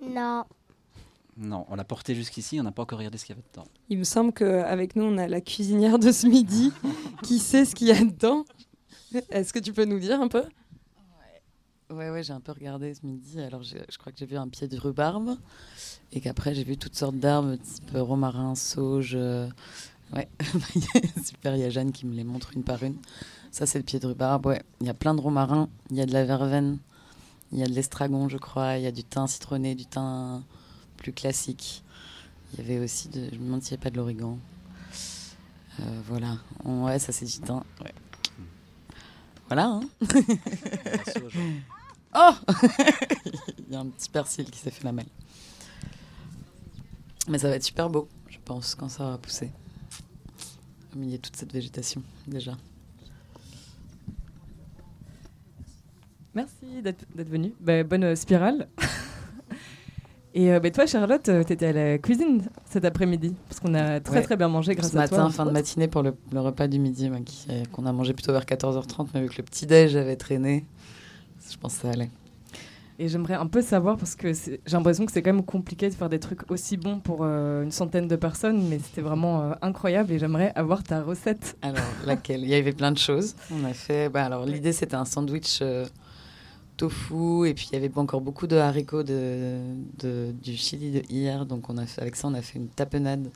[0.00, 0.44] Non.
[1.36, 3.66] Non, on l'a porté jusqu'ici, on n'a pas encore regardé ce qu'il y avait dedans.
[3.88, 6.72] Il me semble qu'avec nous, on a la cuisinière de ce midi
[7.22, 8.44] qui sait ce qu'il y a dedans.
[9.30, 10.44] Est-ce que tu peux nous dire un peu?
[11.90, 13.40] Ouais, ouais, j'ai un peu regardé ce midi.
[13.40, 15.36] Alors, je, crois que j'ai vu un pied de rhubarbe
[16.12, 19.12] et qu'après, j'ai vu toutes sortes d'arbres, type romarin, sauge.
[19.14, 19.48] euh,
[20.14, 20.28] Ouais,
[21.24, 21.54] super.
[21.56, 22.96] Il y a Jeanne qui me les montre une par une.
[23.50, 24.46] Ça, c'est le pied de rhubarbe.
[24.46, 25.68] Ouais, il y a plein de romarin.
[25.90, 26.78] Il y a de la verveine.
[27.52, 28.76] Il y a de l'estragon, je crois.
[28.76, 30.42] Il y a du thym citronné, du thym
[30.98, 31.82] plus classique.
[32.52, 33.28] Il y avait aussi de.
[33.32, 34.38] Je me demande s'il n'y a pas de l'origan.
[35.80, 36.38] Euh, voilà.
[36.64, 37.62] On- Ouais, ça, c'est du thym.
[39.48, 39.66] Voilà.
[39.66, 39.80] Hein.
[42.14, 42.34] oh
[43.58, 45.06] Il y a un petit persil qui s'est fait la malle.
[47.28, 49.50] Mais ça va être super beau, je pense, quand ça va pousser.
[50.94, 52.56] Au milieu de toute cette végétation, déjà.
[56.34, 57.52] Merci d'être d'être venue.
[57.60, 58.68] Bah, bonne spirale.
[60.34, 63.98] Et euh, bah, toi, Charlotte, tu étais à la cuisine cet après-midi, parce qu'on a
[64.00, 64.22] très Ouais.
[64.22, 65.18] très bien mangé grâce Ce à toi.
[65.18, 68.32] matin, fin de matinée, pour le, le repas du midi, euh, qu'on a mangé plutôt
[68.32, 70.64] vers 14h30, mais vu que le petit-déj avait traîné,
[71.50, 72.10] je pense que ça allait.
[73.00, 75.94] Et j'aimerais un peu savoir, parce que j'ai l'impression que c'est quand même compliqué de
[75.94, 79.52] faire des trucs aussi bons pour euh, une centaine de personnes, mais c'était vraiment euh,
[79.62, 81.56] incroyable et j'aimerais avoir ta recette.
[81.62, 82.42] Alors, laquelle?
[82.42, 83.34] Il y avait plein de choses.
[83.52, 84.08] On a fait.
[84.08, 85.86] Bah, alors, l'idée, c'était un sandwich euh,
[86.78, 89.60] tofu, et puis il y avait encore beaucoup de haricots de,
[90.42, 91.44] du Chili de hier.
[91.44, 93.30] Donc, on avec ça, on a fait une tapenade,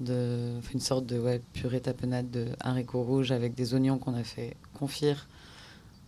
[0.00, 4.56] de, une sorte de purée tapenade de haricots rouges avec des oignons qu'on a fait
[4.74, 5.26] confire,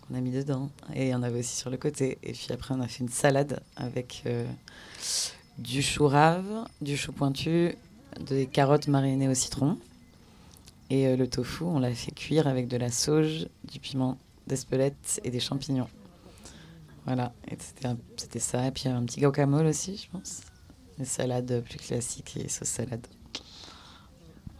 [0.03, 0.71] qu'on a mis dedans.
[0.95, 2.19] Et il y en avait aussi sur le côté.
[2.23, 4.47] Et puis après, on a fait une salade avec euh,
[5.59, 7.75] du chou rave, du chou pointu,
[8.21, 9.79] des carottes marinées au citron.
[10.91, 15.23] Et euh, le tofu, on l'a fait cuire avec de la sauge, du piment d'Espelette
[15.25, 15.89] et des champignons.
[17.05, 17.33] Voilà,
[18.17, 18.67] c'était ça.
[18.67, 20.43] Et puis un petit guacamole aussi, je pense.
[20.99, 23.07] Une salade plus classique et sauce salade.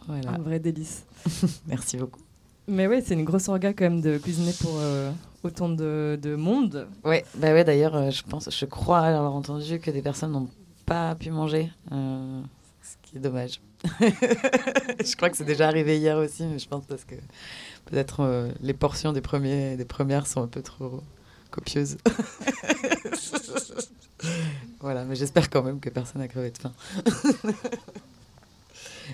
[0.07, 0.31] Voilà.
[0.31, 1.05] Un vrai délice.
[1.67, 2.21] Merci beaucoup.
[2.67, 5.11] Mais oui, c'est une grosse orga quand même de cuisiner pour euh,
[5.43, 6.87] autant de, de monde.
[7.03, 10.49] Ouais, bah ouais, d'ailleurs, euh, je pense, je crois avoir entendu que des personnes n'ont
[10.85, 12.41] pas pu manger, euh,
[12.81, 13.61] ce qui est dommage.
[13.99, 17.15] je crois que c'est déjà arrivé hier aussi, mais je pense parce que
[17.85, 21.01] peut-être les portions des premiers, des premières sont un peu trop
[21.55, 21.97] copieuses.
[24.79, 26.73] voilà, mais j'espère quand même que personne n'a crevé de faim.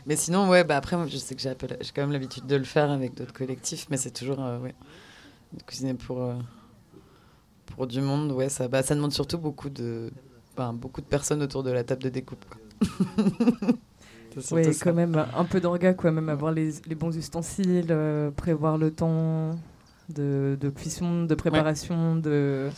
[0.05, 2.63] mais sinon, ouais, bah après, moi, je sais que j'ai quand même l'habitude de le
[2.63, 4.75] faire avec d'autres collectifs, mais c'est toujours, euh, ouais,
[5.53, 6.21] de cuisiner pour.
[6.21, 6.35] euh,
[7.75, 10.11] pour du monde, ouais, ça, bah, ça demande surtout beaucoup de,
[10.57, 12.45] ben, beaucoup de personnes autour de la table de découpe.
[14.51, 14.85] Oui, ça.
[14.85, 18.89] quand même un peu d'orga, quoi, même avoir les, les bons ustensiles, euh, prévoir le
[18.89, 19.51] temps
[20.11, 22.69] de, de cuisson, de préparation, de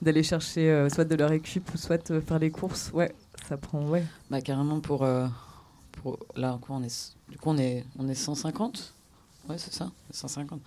[0.00, 2.90] d'aller chercher euh, soit de la récup ou soit euh, faire les courses.
[2.92, 3.12] Ouais,
[3.48, 4.04] ça prend, ouais.
[4.30, 5.26] Bah, carrément pour, euh,
[5.92, 8.94] pour là, quoi, on est, du coup, on est, on est 150
[9.48, 10.60] Ouais, c'est ça, 150.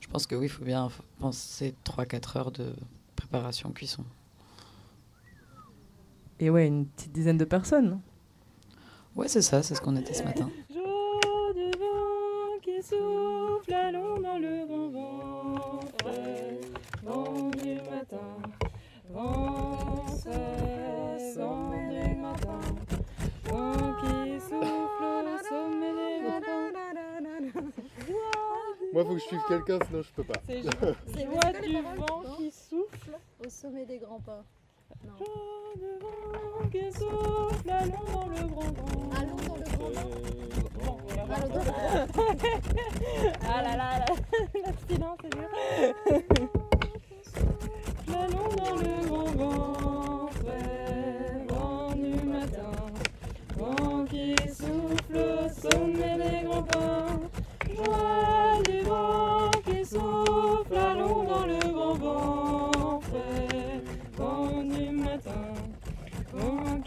[0.00, 2.72] Je pense que oui, il faut bien penser 3-4 heures de
[3.16, 4.04] préparation cuisson.
[6.38, 8.00] Et ouais, une petite dizaine de personnes.
[9.16, 10.48] Ouais, c'est ça, c'est ce qu'on était ce matin.
[29.00, 30.38] Moi, faut que je suive quelqu'un, sinon je peux pas.
[30.46, 30.56] C'est
[31.16, 34.44] les du vent qui souffle Au sommet des grands pas.
[35.06, 35.14] Non.
[35.14, 39.10] Vent qui souffle, allons dans le grand vent.
[39.18, 40.10] Allons dans le grand vent.
[40.84, 41.22] Bon, voilà.
[41.40, 42.04] Allons dans le grand
[43.48, 44.04] Ah là là, là,
[44.66, 45.48] l'abstinence c'est dur.
[48.14, 52.72] Allons dans le grand vent frais, vent du matin,
[53.56, 57.20] vent qui souffle au sommet des grands pins.
[57.74, 58.09] Joie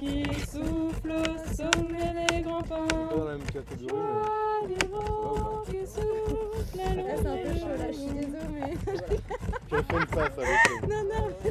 [0.04, 2.88] qui souffle au sommet des grands pins.
[2.88, 6.36] dans la même catégorie, Joie du vent qui souffle,
[6.74, 8.78] c'est un peu chaud là, je suis désolée.
[9.72, 10.88] mais-.
[10.88, 11.26] Non, non.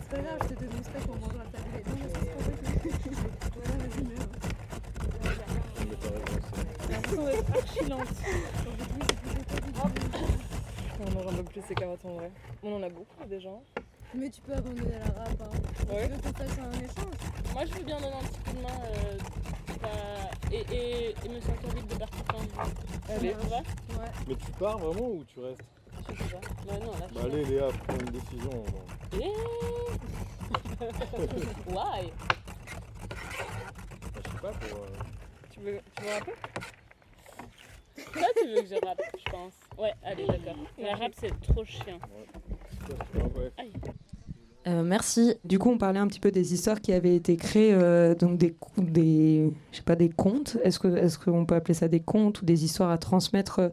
[0.00, 1.82] C'est pas grave, je te dénoncerai pour manger à ta table.
[1.86, 2.54] Non, mais c'est vrai.
[3.54, 4.28] Voilà, vas-y, meurs.
[7.54, 8.16] Archi lente.
[11.00, 12.30] On mange un peu plus ces carottes en vrai.
[12.62, 13.50] On en a beaucoup déjà.
[14.14, 15.28] Mais tu peux abandonner la rap.
[15.42, 15.50] Hein.
[15.92, 16.08] Ouais.
[16.08, 17.18] Tu veux qu'on fasse un échange
[17.52, 19.18] Moi, je veux bien donner un petit coup de main euh,
[19.82, 22.52] bah, et, et, et me sentir libre de partir quand je veux.
[23.48, 24.10] Va Ouais.
[24.26, 25.60] Mais tu pars vraiment ou tu restes
[26.08, 26.40] Je sais pas.
[26.72, 28.50] Ouais, non, là, je Bah allez Léa, prends une décision.
[28.50, 28.82] bon.
[29.14, 29.18] Eh
[31.70, 31.74] Why?
[31.74, 32.00] Bah,
[34.24, 34.78] je sais pas pour...
[34.78, 34.86] euh,
[35.50, 36.34] Tu veux, tu veux rapper?
[38.12, 39.52] Toi, tu veux que je rappe, je pense.
[39.76, 40.56] Ouais, allez, d'accord.
[40.78, 41.98] La rap, c'est trop chiant.
[44.68, 45.34] Euh, merci.
[45.44, 48.38] Du coup, on parlait un petit peu des histoires qui avaient été créées, euh, donc
[48.38, 48.54] des,
[49.86, 50.58] pas, des contes.
[50.62, 53.68] Est-ce que, est-ce qu'on peut appeler ça des contes ou des histoires à transmettre euh,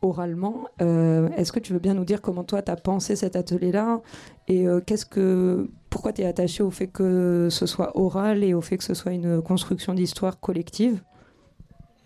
[0.00, 0.66] oralement?
[0.78, 4.00] Est-ce que tu veux bien nous dire comment toi, tu as pensé cet atelier-là?
[4.48, 8.62] Et qu'est-ce que, pourquoi tu es attaché au fait que ce soit oral et au
[8.62, 11.02] fait que ce soit une construction d'histoire collective?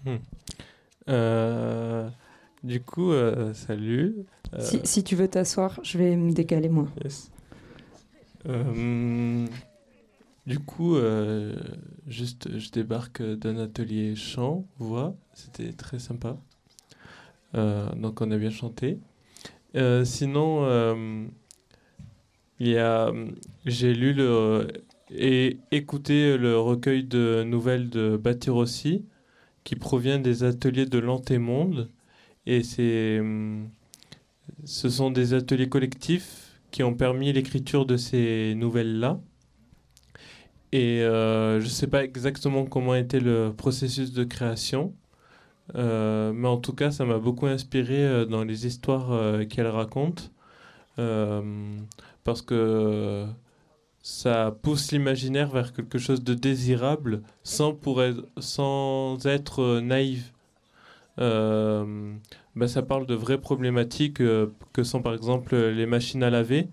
[0.04, 0.16] Hmm.
[2.64, 3.12] Du coup,
[3.52, 4.26] salut.
[4.54, 6.88] Euh, si, si tu veux t'asseoir, je vais me décaler moi.
[7.02, 7.30] yes.
[8.46, 9.46] Euh,
[10.46, 11.54] du coup, euh,
[12.06, 15.16] juste, je débarque d'un atelier chant, voix.
[15.32, 16.36] C'était très sympa.
[17.54, 18.98] Donc, on a bien chanté.
[20.04, 21.28] Sinon,
[22.58, 23.12] il y a,
[23.64, 24.66] j'ai lu le,
[25.10, 29.04] et écouté le recueil de nouvelles de Batirossi,
[29.62, 31.90] qui provient des ateliers de l'Antémonde.
[32.46, 33.68] Et c'est, hum,
[34.64, 39.20] ce sont des ateliers collectifs qui ont permis l'écriture de ces nouvelles-là.
[40.72, 44.92] Et euh, je ne sais pas exactement comment était le processus de création,
[45.76, 50.32] euh, mais en tout cas, ça m'a beaucoup inspiré euh, dans les histoires qu'elle raconte,
[52.24, 53.24] parce que
[54.02, 60.32] ça pousse l'imaginaire vers quelque chose de désirable sans, pour être, sans être naïf.
[62.56, 66.68] Ben, ça parle de vraies problématiques euh, que sont par exemple les machines à laver.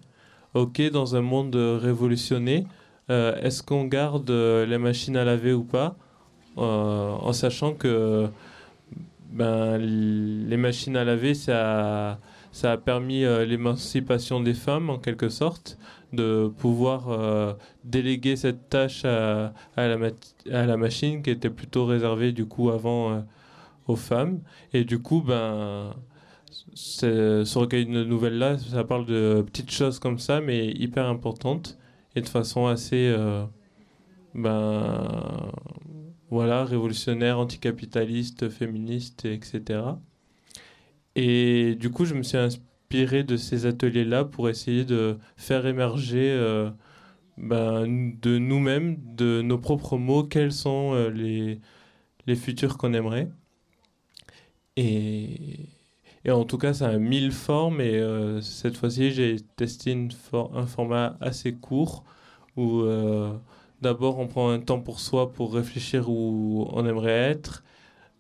[0.54, 2.68] Ok, dans un monde euh, révolutionné,
[3.10, 5.96] euh, est-ce qu'on garde les machines à laver ou pas
[6.56, 8.28] En sachant que
[9.32, 12.20] ben, les machines à laver, ça,
[12.52, 15.78] ça a permis l'émancipation des femmes en quelque sorte,
[16.14, 23.24] de pouvoir déléguer cette tâche à, la machine qui était plutôt réservée du coup avant
[23.88, 24.42] aux femmes.
[24.74, 25.94] Et du coup, ben,
[26.74, 31.78] ce recueil de nouvelles-là, ça parle de petites choses comme ça, mais hyper importantes
[32.16, 33.46] et de façon assez, euh,
[34.36, 35.52] ben,
[36.30, 39.82] voilà, révolutionnaire, anticapitaliste, féministe, etc.
[41.16, 46.32] Et du coup, je me suis inspiré de ces ateliers-là pour essayer de faire émerger
[46.32, 46.70] euh,
[47.38, 47.88] ben,
[48.22, 51.62] de nous-mêmes, de nos propres mots, quels sont euh, les,
[52.28, 53.30] les futurs qu'on aimerait.
[54.78, 55.70] Et,
[56.30, 57.82] en tout cas, ça a mille formes.
[57.82, 62.04] Et euh, cette fois-ci, j'ai testé une for- un format assez court
[62.58, 63.34] où euh,
[63.82, 67.64] d'abord on prend un temps pour soi pour réfléchir où on aimerait être.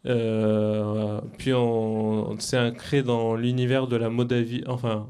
[0.07, 5.09] Euh, puis on, s'est ancré dans l'univers de la Moldavie, enfin,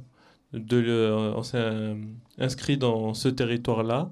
[0.54, 1.96] de le- on s'est
[2.40, 4.12] inscrit dans ce territoire-là.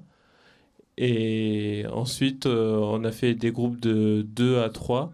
[0.98, 5.12] Et ensuite, on a fait des groupes de 2 à 3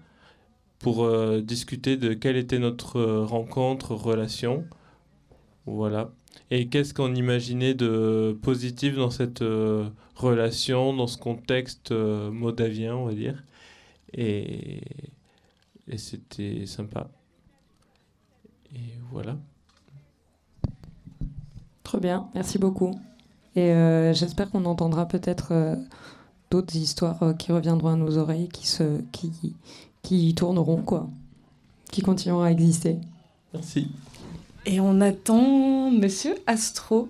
[0.78, 4.64] pour euh, discuter de quelle était notre euh, rencontre, relation.
[5.66, 6.10] Voilà.
[6.50, 12.94] Et qu'est-ce qu'on imaginait de positif dans cette euh, relation, dans ce contexte euh, moldavien,
[12.94, 13.42] on va dire.
[14.12, 14.80] Et,
[15.88, 17.08] et c'était sympa.
[18.74, 19.36] Et voilà.
[21.82, 22.98] Trop bien, merci beaucoup.
[23.54, 23.72] Et
[24.12, 25.78] j'espère qu'on entendra peut-être
[26.50, 29.54] d'autres histoires qui reviendront à nos oreilles, qui, se, qui,
[30.06, 31.08] qui tourneront, quoi.
[31.90, 32.96] Qui continueront à exister.
[33.52, 33.88] Merci.
[34.64, 37.08] Et on attend Monsieur Astro,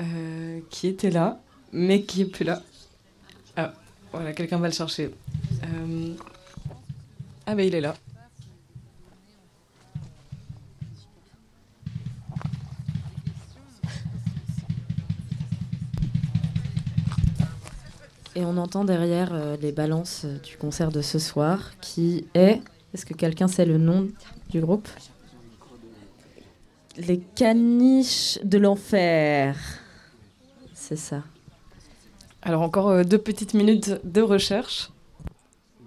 [0.00, 1.40] euh, qui était là,
[1.72, 2.62] mais qui est plus là.
[3.56, 3.74] Ah,
[4.12, 5.10] voilà, quelqu'un va le chercher.
[5.64, 6.14] Euh,
[7.46, 7.96] Ah, ben il est là.
[18.38, 22.60] Et on entend derrière euh, les balances euh, du concert de ce soir qui est.
[22.92, 24.08] Est-ce que quelqu'un sait le nom
[24.50, 24.88] du groupe?
[26.98, 29.56] Les caniches de l'enfer.
[30.74, 31.22] C'est ça.
[32.42, 34.90] Alors encore euh, deux petites minutes de recherche,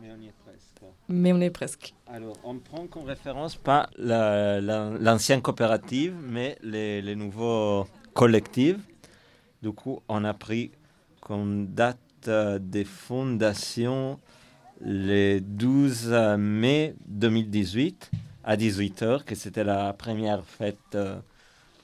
[0.01, 0.81] Mais on y est presque.
[1.07, 1.93] mais on est presque.
[2.11, 7.85] Alors, on prend comme référence pas la- la- l'ancienne coopérative, mais les, les nouveaux
[8.15, 8.77] collectifs.
[9.61, 10.71] Du coup, on a pris
[11.21, 14.19] comme date euh, de fondation
[14.81, 18.11] le 12 mai 2018
[18.43, 21.19] à 18h, que c'était la première fête euh,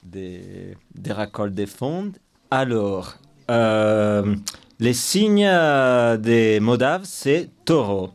[0.02, 2.12] des, des récoltes des fonds.
[2.50, 3.16] Alors,
[3.50, 4.34] euh,
[4.78, 8.10] les signes euh, des Moldaves, c'est taureau.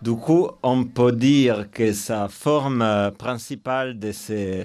[0.00, 4.64] Du coup, on peut dire que sa forme euh, principale de se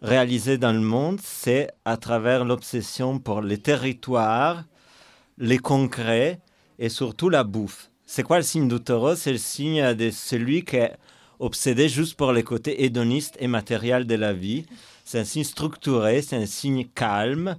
[0.00, 4.64] réaliser dans le monde, c'est à travers l'obsession pour les territoires,
[5.40, 6.38] les concrets
[6.78, 7.90] et surtout la bouffe.
[8.04, 10.96] C'est quoi le signe du taureau C'est le signe de celui qui est
[11.38, 14.66] obsédé juste pour les côtés hédonistes et matériels de la vie.
[15.04, 17.56] C'est un signe structuré, c'est un signe calme,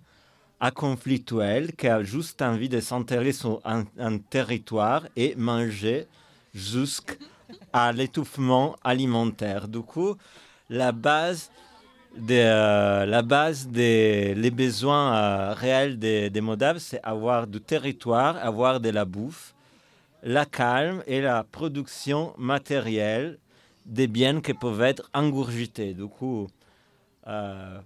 [0.59, 6.05] à conflictuel, qui a juste envie de s'enterrer sur un, un territoire et manger
[6.53, 9.67] jusqu'à l'étouffement alimentaire.
[9.67, 10.15] Du coup,
[10.69, 11.49] la base
[12.19, 18.79] euh, la base des besoins euh, réels des, des Moldaves, c'est avoir du territoire, avoir
[18.79, 19.53] de la bouffe,
[20.23, 23.39] la calme et la production matérielle
[23.85, 25.93] des biens qui peuvent être ingurgités.
[25.93, 26.47] Du coup,
[27.27, 27.79] euh,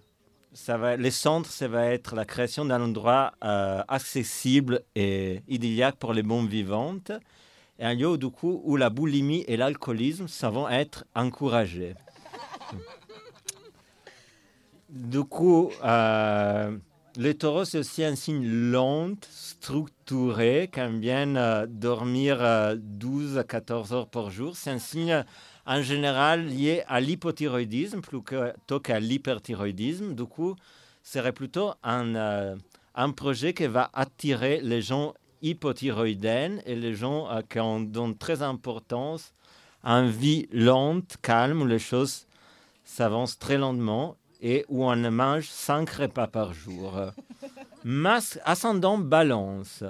[0.98, 6.46] les centres, ça va être la création d'un endroit accessible et idylliaque pour les bons
[6.46, 7.12] vivantes,
[7.80, 11.94] un lieu du coup où la boulimie et l'alcoolisme ça vont être encouragés.
[14.96, 16.78] Du coup, euh,
[17.18, 23.38] le taureau, c'est aussi un signe lent, structuré, qui aime bien euh, dormir euh, 12
[23.38, 24.56] à 14 heures par jour.
[24.56, 25.26] C'est un signe
[25.66, 30.16] en général lié à l'hypothyroïdisme plutôt qu'à l'hyperthyroïdisme.
[30.16, 30.56] Du coup,
[31.04, 32.56] serait plutôt un, euh,
[32.96, 38.18] un projet qui va attirer les gens hypothyroïdiennes et les gens euh, qui en donnent
[38.18, 39.34] très importance
[39.84, 42.28] à une vie lente, calme, où les choses
[42.86, 44.16] s'avancent très lentement
[44.48, 46.94] et où on mange 5 repas par jour.
[47.84, 49.84] Mas ascendant balance.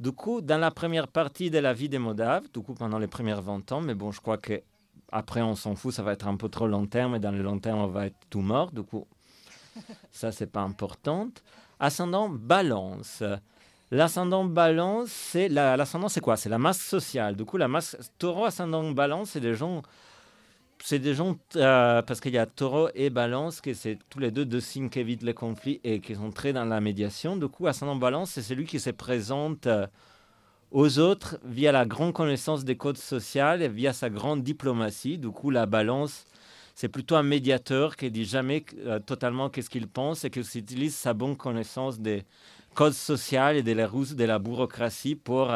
[0.00, 3.06] Du coup, dans la première partie de la vie des Modaves, du coup pendant les
[3.06, 4.60] premières 20 ans, mais bon, je crois que
[5.12, 7.42] après on s'en fout, ça va être un peu trop long terme, et dans le
[7.42, 8.72] long terme, on va être tout mort.
[8.72, 9.06] Du coup,
[10.10, 11.28] ça, c'est pas important.
[11.78, 13.22] Ascendant balance.
[13.92, 16.36] L'ascendant balance, c'est la- l'ascendant, c'est quoi?
[16.36, 17.36] C'est la masse sociale.
[17.36, 19.82] Du coup, la masse taureau ascendant balance, c'est des gens,
[20.84, 24.32] c'est des gens euh, parce qu'il y a taureau et balance, que c'est tous les
[24.32, 27.36] deux deux signes qui évitent les conflits et qui sont très dans la médiation.
[27.36, 29.86] Du coup, ascendant balance, c'est celui qui se présente euh,
[30.72, 35.18] aux autres via la grande connaissance des codes sociaux et via sa grande diplomatie.
[35.18, 36.24] Du coup, la balance,
[36.74, 40.96] c'est plutôt un médiateur qui dit jamais euh, totalement qu'est-ce qu'il pense et qui utilise
[40.96, 42.24] sa bonne connaissance des
[42.74, 45.52] codes sociaux et des ruses de la bureaucratie pour,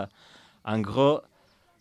[0.65, 1.21] en gros,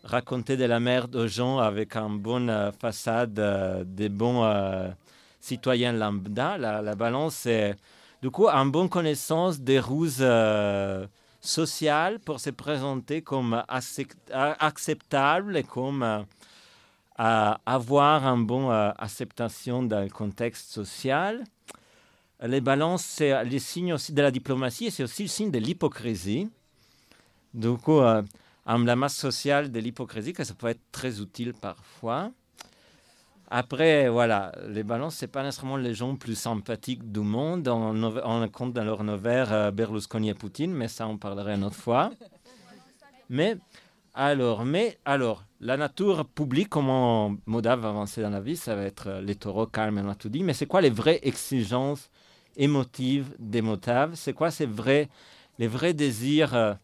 [0.06, 4.90] raconter de la merde aux gens avec une bonne euh, façade euh, des bons euh,
[5.40, 6.58] citoyens lambda.
[6.58, 7.76] La, la balance, c'est
[8.22, 10.26] du coup une bonne connaissance des ruses
[11.42, 16.26] sociales pour se présenter comme acceptable et comme
[17.18, 21.44] avoir une bonne acceptation dans le contexte social.
[22.42, 25.60] Les balances, c'est les signes aussi de la diplomatie et c'est aussi le signe de
[25.60, 26.50] l'hypocrisie.
[27.54, 28.02] Du coup,
[28.66, 32.32] la masse sociale de l'hypocrisie, que ça peut être très utile parfois.
[33.50, 37.68] Après, voilà, les balances, c'est pas nécessairement les gens plus sympathiques du monde.
[37.68, 41.64] On, on compte dans leur novaire euh, Berlusconi et Poutine, mais ça, on parlerait une
[41.64, 42.10] autre fois.
[43.30, 43.58] Mais
[44.16, 48.84] alors, mais alors, la nature publique, comment Modav va avancer dans la vie, ça va
[48.84, 50.44] être euh, les taureaux calmes, on a tout dit.
[50.44, 52.10] Mais c'est quoi les vraies exigences
[52.58, 55.08] émotives des Modaves C'est quoi ces vrais,
[55.60, 56.78] les vrais désirs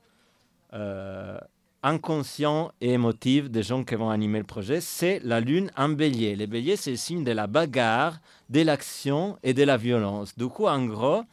[0.74, 1.38] euh,
[1.84, 6.36] inconscients et émotifs des gens qui vont animer le projet C'est la lune en bélier.
[6.36, 8.20] Les béliers, c'est le signe de la bagarre,
[8.50, 10.38] de l'action et de la violence.
[10.38, 11.24] Du coup, en gros,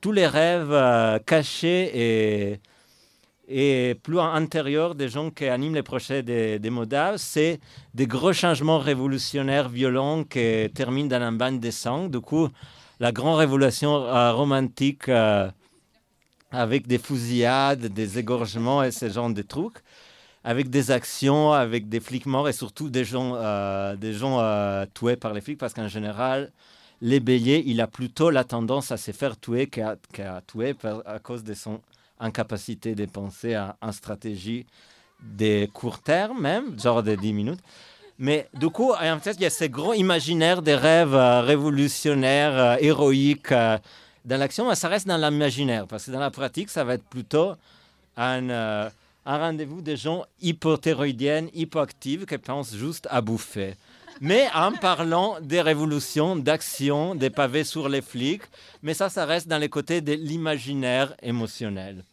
[0.00, 2.60] tous les rêves euh, cachés
[3.48, 7.60] et plus intérieur des gens qui animent les projets des, des Modaves, c'est
[7.92, 12.08] des gros changements révolutionnaires violents qui terminent dans un bain de sang.
[12.08, 12.48] Du coup,
[13.00, 15.50] la grande révolution euh, romantique euh,
[16.52, 19.78] avec des fusillades, des égorgements et ce genre de trucs,
[20.44, 24.84] avec des actions, avec des flics morts et surtout des gens, euh, des gens euh,
[24.94, 26.52] tués par les flics parce qu'en général,
[27.00, 30.74] les béliers, il a plutôt la tendance à se faire tuer qu'à qu'à tuer
[31.06, 31.80] à cause de son
[32.20, 34.66] incapacité de penser à une stratégie
[35.20, 37.60] de court terme même, genre de 10 minutes.
[38.18, 42.76] Mais du coup, en fait, il y a ce gros imaginaire des rêves euh, révolutionnaires,
[42.80, 43.52] héroïques
[44.24, 47.52] dans l'action, ça reste dans l'imaginaire, parce que dans la pratique, ça va être plutôt
[48.16, 48.90] un, euh,
[49.24, 53.74] rendez-vous des gens hypothyroïdiennes, hypoactives, qui pensent juste à bouffer.
[54.20, 58.42] Mais en parlant des révolutions, d'actions, des pavés sur les flics,
[58.82, 62.04] mais ça, ça reste dans les côtés de l'imaginaire émotionnel.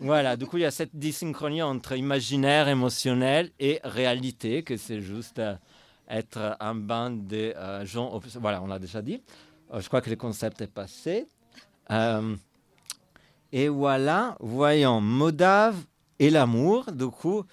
[0.00, 5.00] Voilà, du coup, il y a cette dysynchronie entre imaginaire émotionnel et réalité, que c'est
[5.00, 5.54] juste euh,
[6.08, 8.18] être un band de euh, gens.
[8.40, 9.20] Voilà, on l'a déjà dit.
[9.74, 11.26] Euh, je crois que le concept est passé.
[11.90, 12.36] Euh,
[13.52, 15.76] et voilà, voyons, Modave
[16.18, 16.90] et l'amour.
[16.92, 17.44] Du coup,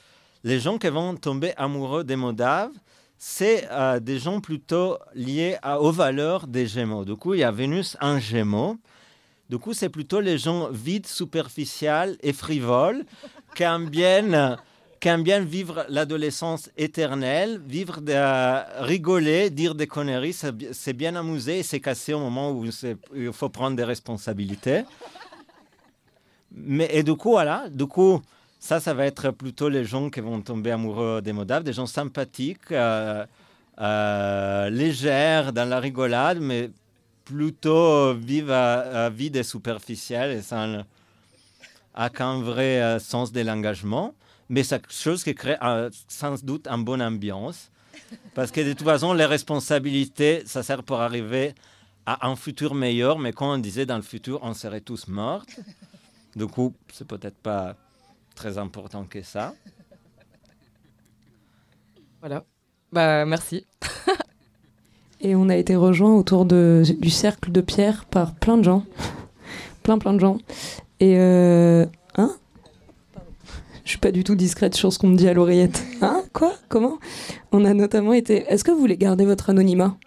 [0.43, 2.71] les gens qui vont tomber amoureux des Modaves,
[3.17, 7.05] c'est euh, des gens plutôt liés à- aux valeurs des Gémeaux.
[7.05, 8.77] Du coup, il y a Vénus en Gémeaux.
[9.49, 13.03] Du coup, c'est plutôt les gens vides, superficiels et frivoles
[13.53, 14.57] qui aiment bien,
[15.01, 20.67] qui aiment bien vivre l'adolescence éternelle, vivre de, euh, rigoler, dire des conneries, c'est bi-
[20.71, 22.65] c'est bien amusé et c'est cassé au moment où
[23.15, 24.83] il faut prendre des responsabilités.
[26.51, 28.21] Mais, et du coup, voilà, du coup,
[28.59, 31.87] ça, ça va être plutôt les gens qui vont tomber amoureux des Moldaves, des gens
[31.87, 33.25] sympathiques, euh,
[33.79, 36.69] euh, légères dans la rigolade, mais
[37.25, 40.83] plutôt vivent à, à vide et superficielle et sans
[41.97, 44.13] aucun vrai euh, sens de l'engagement.
[44.51, 45.55] Mais c'est quelque chose qui crée
[46.09, 47.71] sans doute une bonne ambiance.
[48.35, 51.55] Parce que de toute façon, les responsabilités, ça sert pour arriver
[52.05, 53.17] à un futur meilleur.
[53.17, 55.45] Mais quand on disait dans le futur, on serait tous morts.
[56.35, 57.77] Du coup, c'est peut-être pas
[58.35, 59.55] très important que ça.
[62.19, 62.43] Voilà.
[62.91, 63.65] Bah, merci.
[65.21, 68.85] Et on a été rejoint autour de, du cercle de pierre par plein de gens.
[69.83, 70.39] plein, plein de gens.
[70.99, 71.17] Et.
[71.17, 71.85] Euh,
[72.15, 72.35] hein?
[73.83, 75.83] Je suis pas du tout discrète sur ce qu'on me dit à l'oreillette.
[76.01, 76.23] Hein?
[76.33, 76.53] Quoi?
[76.69, 76.97] Comment?
[77.51, 78.45] On a notamment été.
[78.47, 79.97] Est-ce que vous voulez garder votre anonymat?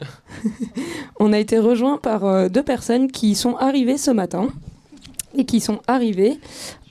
[1.20, 4.48] On a été rejoint par euh, deux personnes qui sont arrivées ce matin
[5.36, 6.38] et qui sont arrivées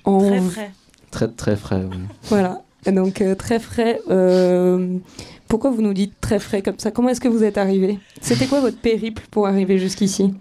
[0.04, 0.20] en.
[0.20, 0.72] Très frais.
[1.12, 1.98] Très, très frais, oui.
[2.24, 4.02] Voilà, Et donc euh, très frais.
[4.10, 4.98] euh,
[5.48, 6.92] pourquoi vous nous dites très frais comme ça?
[6.92, 10.34] Comment est-ce que vous êtes arrivé C'était quoi votre périple pour arriver jusqu'ici?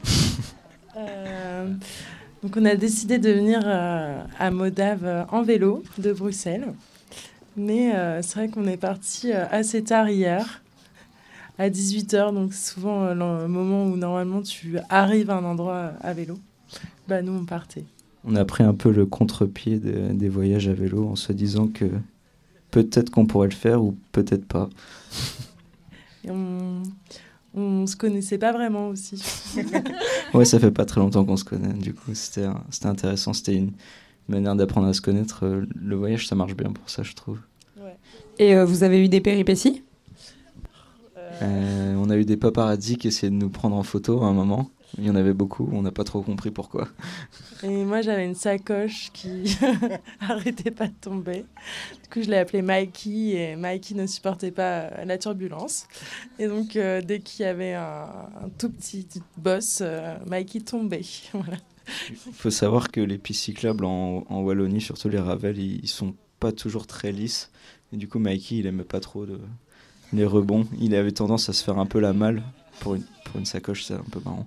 [2.42, 6.72] Donc on a décidé de venir euh, à Modave euh, en vélo de Bruxelles.
[7.56, 10.62] Mais euh, c'est vrai qu'on est parti euh, assez tard hier,
[11.58, 15.74] à 18h, donc c'est souvent euh, le moment où normalement tu arrives à un endroit
[15.74, 16.38] euh, à vélo.
[17.06, 17.84] Bah nous on partait.
[18.24, 21.68] On a pris un peu le contre-pied de- des voyages à vélo en se disant
[21.68, 21.84] que
[22.72, 24.68] peut-être qu'on pourrait le faire ou peut-être pas.
[26.24, 26.82] Et on,
[27.54, 29.22] on se connaissait pas vraiment aussi.
[30.34, 32.46] Ouais, ça fait pas très longtemps qu'on se connaît, du coup c'était
[32.84, 33.70] intéressant, c'était une
[34.28, 35.44] manière d'apprendre à se connaître.
[35.44, 37.38] Euh, Le voyage, ça marche bien pour ça, je trouve.
[38.38, 39.84] Et euh, vous avez eu des péripéties?
[41.42, 44.32] Euh, on a eu des paparazzi qui essayaient de nous prendre en photo à un
[44.32, 44.70] moment.
[44.98, 46.86] Il y en avait beaucoup, on n'a pas trop compris pourquoi.
[47.64, 49.56] Et moi, j'avais une sacoche qui
[50.20, 51.44] arrêtait pas de tomber.
[52.02, 55.86] Du coup, je l'ai appelée Mikey et Mikey ne supportait pas euh, la turbulence.
[56.38, 58.04] Et donc, euh, dès qu'il y avait un,
[58.44, 61.02] un tout petit boss, euh, Mikey tombait.
[61.32, 61.56] Voilà.
[62.10, 65.88] Il faut savoir que les pistes cyclables en, en Wallonie, surtout les Ravel, ils, ils
[65.88, 67.50] sont pas toujours très lisses.
[67.92, 69.40] Et du coup, Mikey, il aimait pas trop de-
[70.12, 70.66] les rebonds.
[70.80, 72.42] Il avait tendance à se faire un peu la malle.
[72.84, 74.46] Pour une, pour une sacoche, c'est un peu marrant.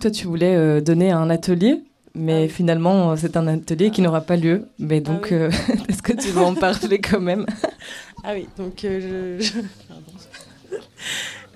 [0.00, 1.82] Toi, tu voulais euh, donner un atelier,
[2.14, 4.66] mais finalement, euh, c'est un atelier qui n'aura pas lieu.
[4.78, 5.36] Mais donc, oui.
[5.36, 5.50] euh,
[5.88, 7.46] est-ce que tu veux en parler quand même?
[8.22, 9.60] Ah oui, donc euh, je.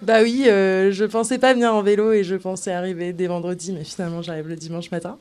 [0.01, 3.73] Bah oui, euh, je pensais pas venir en vélo et je pensais arriver dès vendredi,
[3.73, 5.19] mais finalement j'arrive le dimanche matin.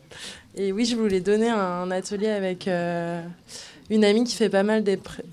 [0.56, 3.22] Et oui, je voulais donner un atelier avec euh,
[3.90, 4.84] une amie qui fait pas mal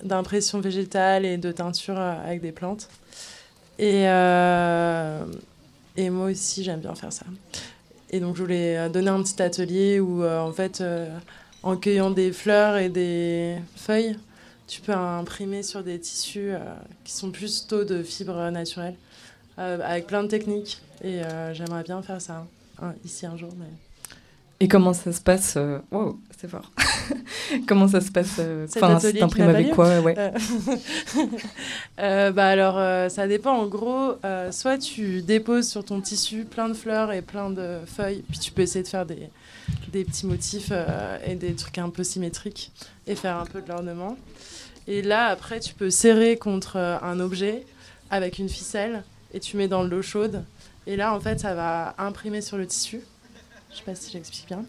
[0.02, 2.88] d'impressions végétales et de teinture avec des plantes.
[3.80, 5.24] Et, euh,
[5.96, 7.24] et moi aussi, j'aime bien faire ça.
[8.10, 11.08] Et donc je voulais donner un petit atelier où euh, en fait, euh,
[11.62, 14.18] en cueillant des fleurs et des feuilles,
[14.66, 16.52] tu peux imprimer sur des tissus
[17.04, 18.94] qui sont plus tôt de fibres naturelles,
[19.56, 20.80] avec plein de techniques.
[21.02, 21.22] Et
[21.54, 22.46] j'aimerais bien faire ça
[22.80, 23.50] hein, ici un jour.
[24.62, 26.70] Et comment ça se passe euh, Wow, c'est fort.
[27.66, 30.14] comment ça se passe euh, Enfin, qui t'imprimes avec quoi ouais.
[30.18, 30.30] Euh,
[32.00, 33.52] euh, bah alors, euh, ça dépend.
[33.52, 37.78] En gros, euh, soit tu déposes sur ton tissu plein de fleurs et plein de
[37.86, 39.30] feuilles, puis tu peux essayer de faire des,
[39.92, 42.70] des petits motifs euh, et des trucs un peu symétriques
[43.06, 44.18] et faire un peu de l'ornement.
[44.86, 47.64] Et là, après, tu peux serrer contre euh, un objet
[48.10, 50.44] avec une ficelle et tu mets dans de l'eau chaude.
[50.86, 53.00] Et là, en fait, ça va imprimer sur le tissu.
[53.72, 54.64] Je sais pas si j'explique bien.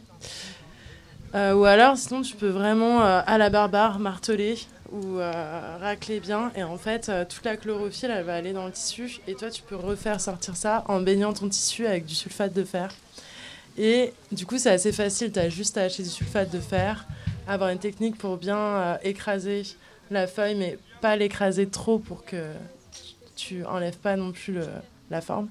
[1.33, 4.57] Euh, ou alors, sinon, tu peux vraiment euh, à la barbare marteler
[4.91, 6.51] ou euh, racler bien.
[6.55, 9.19] Et en fait, toute la chlorophylle, elle va aller dans le tissu.
[9.27, 12.63] Et toi, tu peux refaire sortir ça en baignant ton tissu avec du sulfate de
[12.63, 12.93] fer.
[13.77, 15.31] Et du coup, c'est assez facile.
[15.31, 17.07] Tu as juste à acheter du sulfate de fer,
[17.47, 19.63] avoir une technique pour bien écraser
[20.09, 22.51] la feuille, mais pas l'écraser trop pour que
[23.37, 24.59] tu enlèves pas non plus
[25.09, 25.47] la forme.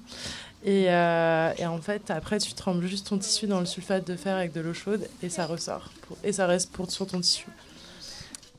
[0.63, 4.15] Et, euh, et en fait, après, tu trembles juste ton tissu dans le sulfate de
[4.15, 5.89] fer avec de l'eau chaude et ça ressort.
[6.07, 7.47] pour- et ça reste pour, sur ton tissu.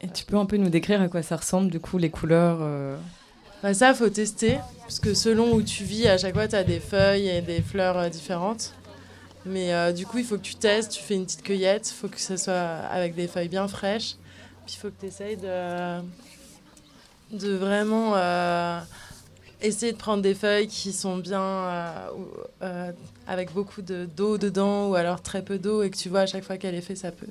[0.00, 2.58] Et tu peux un peu nous décrire à quoi ça ressemble, du coup, les couleurs
[2.60, 2.96] euh,
[3.62, 6.64] Bah, ça, faut tester, parce que selon où tu vis, à chaque fois, tu as
[6.64, 8.72] des feuilles et des fleurs euh, différentes.
[9.46, 11.94] Mais euh, du coup, il faut que tu testes, tu fais une petite cueillette, il
[11.94, 12.52] faut que ce soit
[12.90, 14.16] avec des feuilles bien fraîches.
[14.66, 16.00] Puis il faut que tu essayes de,
[17.32, 18.14] de vraiment
[19.62, 22.08] essayer de prendre des feuilles qui sont bien, euh,
[22.62, 22.92] euh,
[23.26, 26.26] avec beaucoup de- d'eau dedans ou alors très peu d'eau et que tu vois à
[26.26, 27.26] chaque fois qu'elle est faite, ça peut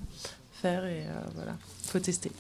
[0.53, 1.55] faire et euh, voilà,
[1.87, 2.31] faut tester.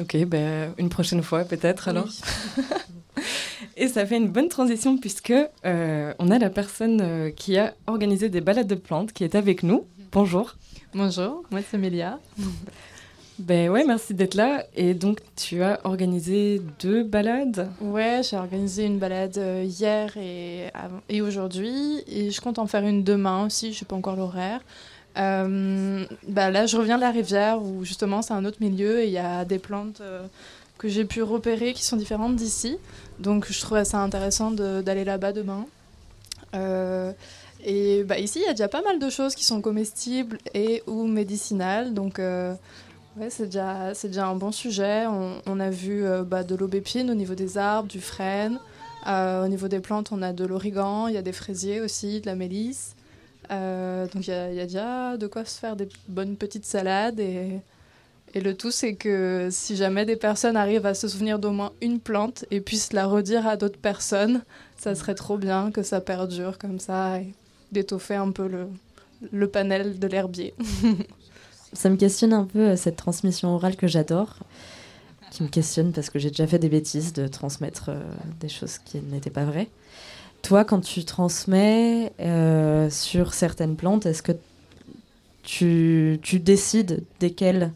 [0.00, 2.08] Ok, ben, une prochaine fois peut-être alors.
[3.76, 5.32] Et ça fait une bonne transition puisque
[5.64, 9.34] euh, on a la personne euh, qui a organisé des balades de plantes qui est
[9.34, 9.86] avec nous.
[10.12, 10.56] Bonjour.
[10.94, 12.18] Bonjour, moi c'est Mélia.
[13.40, 14.64] Ben ouais, merci d'être là.
[14.76, 17.70] Et donc tu as organisé deux balades.
[17.80, 20.70] Ouais, j'ai organisé une balade euh, hier et,
[21.08, 24.60] et aujourd'hui, et je compte en faire une demain aussi, je sais pas encore l'horaire.
[25.16, 29.06] Euh, bah là, je reviens de la rivière où justement c'est un autre milieu et
[29.06, 30.22] il y a des plantes euh,
[30.76, 32.76] que j'ai pu repérer qui sont différentes d'ici.
[33.20, 35.64] Donc je trouvais ça intéressant d'aller là-bas demain.
[37.64, 40.82] Et bah, ici, il y a déjà pas mal de choses qui sont comestibles et
[40.86, 41.94] ou médicinales.
[41.94, 42.20] Donc
[43.16, 45.04] Ouais, c'est déjà, déjà un bon sujet.
[45.46, 48.60] On, a vu euh, bah, de l'aubépine au niveau des arbres, du frêne.
[49.06, 52.20] Euh, au niveau des plantes, on a de l'origan, il y a des fraisiers aussi,
[52.20, 52.94] de la mélisse.
[53.50, 56.36] Euh, donc il y, a- il y a déjà de quoi se faire des bonnes
[56.36, 57.20] petites salades.
[57.20, 57.60] Et,
[58.34, 61.72] et le tout, c'est que si jamais des personnes arrivent à se souvenir d'au moins
[61.82, 64.42] une plante et puissent la redire à d'autres personnes,
[64.78, 67.32] ça serait trop bien que ça perdure comme ça et
[67.72, 68.68] d'étoffer un peu le,
[69.32, 70.54] le panel de l'herbier.
[71.72, 74.38] Ça me questionne un peu euh, cette transmission orale que j'adore,
[75.30, 78.02] qui me questionne parce que j'ai déjà fait des bêtises de transmettre euh,
[78.40, 79.68] des choses qui n'étaient pas vraies.
[80.42, 84.32] Toi, quand tu transmets euh, sur certaines plantes, est-ce que
[85.42, 87.70] tu, décides desquelles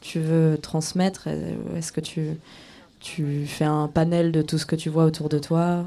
[0.00, 1.28] tu veux transmettre?
[1.76, 5.84] Est-ce que tu fais un panel de tout ce que tu vois autour de toi?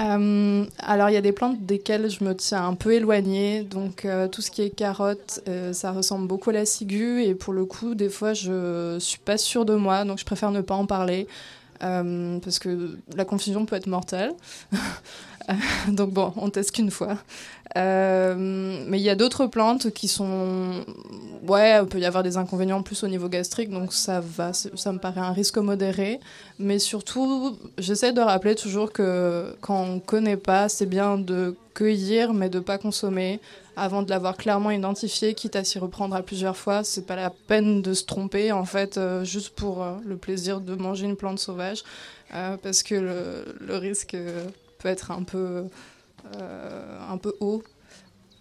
[0.00, 3.62] Euh, alors, il y a des plantes desquelles je me tiens un peu éloignée.
[3.62, 7.24] Donc, euh, tout ce qui est carotte, euh, ça ressemble beaucoup à la ciguë.
[7.24, 10.04] Et pour le coup, des fois, je suis pas sûre de moi.
[10.04, 11.26] Donc, je préfère ne pas en parler.
[11.80, 14.32] parce que la confusion peut être mortelle.
[15.88, 17.16] donc, bon, on teste qu'une fois.
[17.76, 18.34] Euh,
[18.88, 20.84] mais il y a d'autres plantes qui sont.
[21.46, 24.92] Ouais, il peut y avoir des inconvénients plus au niveau gastrique, donc ça va, ça
[24.92, 26.20] me paraît un risque modéré.
[26.58, 32.34] Mais surtout, j'essaie de rappeler toujours que quand on connaît pas, c'est bien de cueillir,
[32.34, 33.40] mais de pas consommer
[33.76, 36.82] avant de l'avoir clairement identifié, quitte à s'y reprendre à plusieurs fois.
[36.82, 40.60] C'est pas la peine de se tromper, en fait, euh, juste pour euh, le plaisir
[40.60, 41.84] de manger une plante sauvage,
[42.62, 44.16] parce que le, risque
[44.78, 45.64] peut être un peu,
[47.08, 47.62] un peu haut.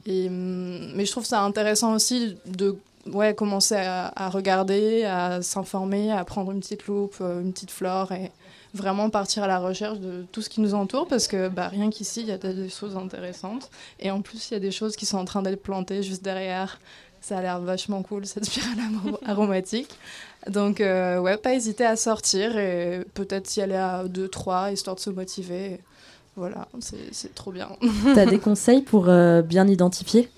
[0.05, 2.77] Et, hum, mais je trouve ça intéressant aussi de
[3.07, 7.71] ouais, commencer à, à regarder, à s'informer, à prendre une petite loupe, euh, une petite
[7.71, 8.31] flore et
[8.73, 11.89] vraiment partir à la recherche de tout ce qui nous entoure parce que bah, rien
[11.89, 13.69] qu'ici, il y a des choses intéressantes.
[13.99, 16.23] Et en plus, il y a des choses qui sont en train d'être plantées juste
[16.23, 16.79] derrière.
[17.21, 18.77] Ça a l'air vachement cool, cette spirale
[19.25, 19.89] aromatique.
[20.47, 25.01] Donc, euh, ouais, pas hésiter à sortir et peut-être y aller à 2-3 histoire de
[25.01, 25.79] se motiver.
[26.39, 26.69] Voilà,
[27.11, 27.67] c'est trop bien.
[28.13, 30.29] Tu as des conseils pour euh, bien identifier?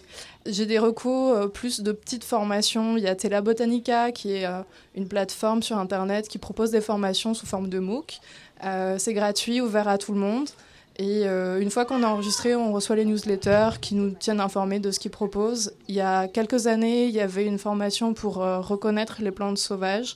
[0.48, 2.98] J'ai des recos, euh, plus de petites formations.
[2.98, 4.62] Il y a Tela Botanica, qui est euh,
[4.96, 8.20] une plateforme sur Internet qui propose des formations sous forme de MOOC.
[8.66, 10.50] Euh, c'est gratuit, ouvert à tout le monde.
[10.98, 14.92] Et une fois qu'on a enregistré, on reçoit les newsletters qui nous tiennent informés de
[14.92, 15.74] ce qu'ils proposent.
[15.88, 20.16] Il y a quelques années, il y avait une formation pour reconnaître les plantes sauvages,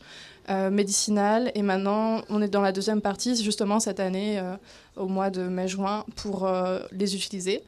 [0.49, 1.51] euh, médicinales.
[1.55, 4.55] Et maintenant, on est dans la deuxième partie, justement cette année, euh,
[4.95, 7.63] au mois de mai-juin, pour euh, les utiliser.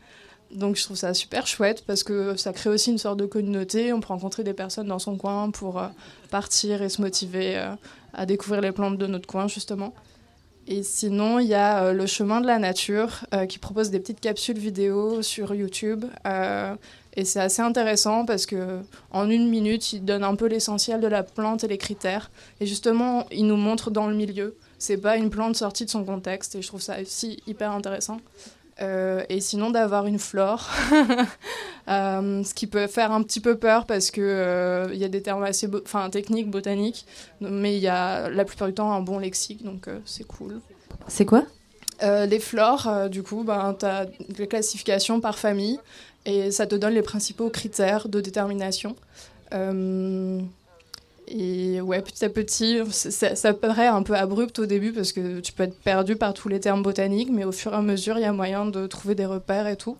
[0.52, 3.92] Donc je trouve ça super chouette parce que ça crée aussi une sorte de communauté.
[3.92, 5.88] On peut rencontrer des personnes dans son coin pour euh,
[6.30, 7.62] partir et se motiver
[8.14, 9.94] à découvrir les plantes de notre coin justement.
[10.68, 14.58] Et sinon, il y a le chemin de la nature qui propose des petites capsules
[14.58, 16.06] vidéo sur YouTube.
[17.18, 18.80] Et c'est assez intéressant parce que
[19.11, 22.32] en une minute, il donne un peu l'essentiel de la plante et les critères.
[22.61, 24.55] Et justement, il nous montre dans le milieu.
[24.78, 26.55] C'est pas une plante sortie de son contexte.
[26.55, 28.20] Et je trouve ça aussi hyper intéressant.
[28.80, 30.70] Euh, et sinon d'avoir une flore,
[31.89, 35.07] Euh, ce qui peut faire un petit peu peur parce que euh, il y a
[35.07, 35.80] des termes assez bo-
[36.11, 37.05] techniques, botaniques,
[37.39, 40.59] mais il y a la plupart du temps un bon lexique, donc euh, c'est cool.
[41.07, 41.43] C'est quoi?
[42.03, 45.80] Euh, les flores, euh, du coup, ben, tu as des classifications par famille
[46.28, 48.96] et ça te donne les principaux critères de détermination.
[49.54, 50.40] Euh,
[51.30, 55.40] et ouais, petit à petit, ça, ça paraît un peu abrupt au début parce que
[55.40, 58.18] tu peux être perdu par tous les termes botaniques, mais au fur et à mesure,
[58.18, 59.98] il y a moyen de trouver des repères et tout.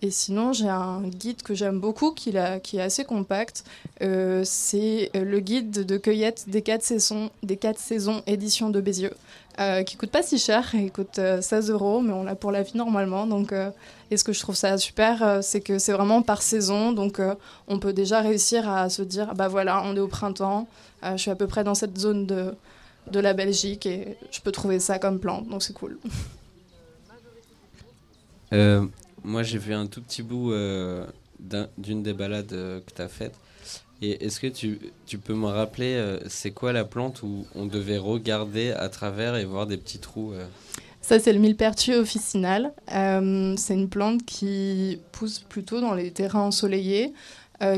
[0.00, 3.64] Et sinon, j'ai un guide que j'aime beaucoup, qui, est assez compact.
[4.02, 9.14] Euh, c'est le guide de cueillette des quatre saisons, des quatre saisons édition de Bézieux,
[9.60, 12.50] euh, qui coûte pas si cher, il coûte euh, 16 euros, mais on l'a pour
[12.52, 13.26] la vie normalement.
[13.26, 13.70] Donc, euh,
[14.10, 17.20] et ce que je trouve ça super, euh, c'est que c'est vraiment par saison, donc
[17.20, 17.34] euh,
[17.68, 20.66] on peut déjà réussir à se dire, bah voilà, on est au printemps,
[21.04, 22.54] euh, je suis à peu près dans cette zone de,
[23.10, 25.98] de la Belgique et je peux trouver ça comme plante, donc c'est cool.
[28.52, 28.86] Euh,
[29.24, 31.06] moi, j'ai vu un tout petit bout euh,
[31.40, 33.34] d'un- d'une des balades euh, que tu as faites.
[34.02, 37.98] Et est-ce que tu, peux me rappeler, euh, c'est quoi la plante où on devait
[37.98, 40.44] regarder à travers et voir des petits trous euh
[41.00, 42.72] Ça, c'est le millepertuis officinal.
[42.92, 47.12] Euh, c'est une plante qui pousse plutôt dans les terrains ensoleillés,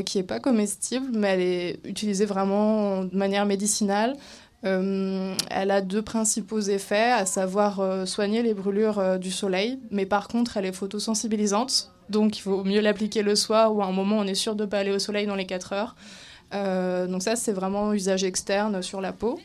[0.05, 4.17] qui n'est pas comestible, mais elle est utilisée vraiment de manière médicinale.
[4.63, 10.57] Elle a deux principaux effets, à savoir soigner les brûlures du soleil, mais par contre,
[10.57, 14.25] elle est photosensibilisante, donc il vaut mieux l'appliquer le soir ou à un moment on
[14.25, 15.95] est sûr de ne pas aller au soleil dans les 4 heures.
[16.53, 19.39] Euh, donc ça, c'est vraiment usage externe sur la peau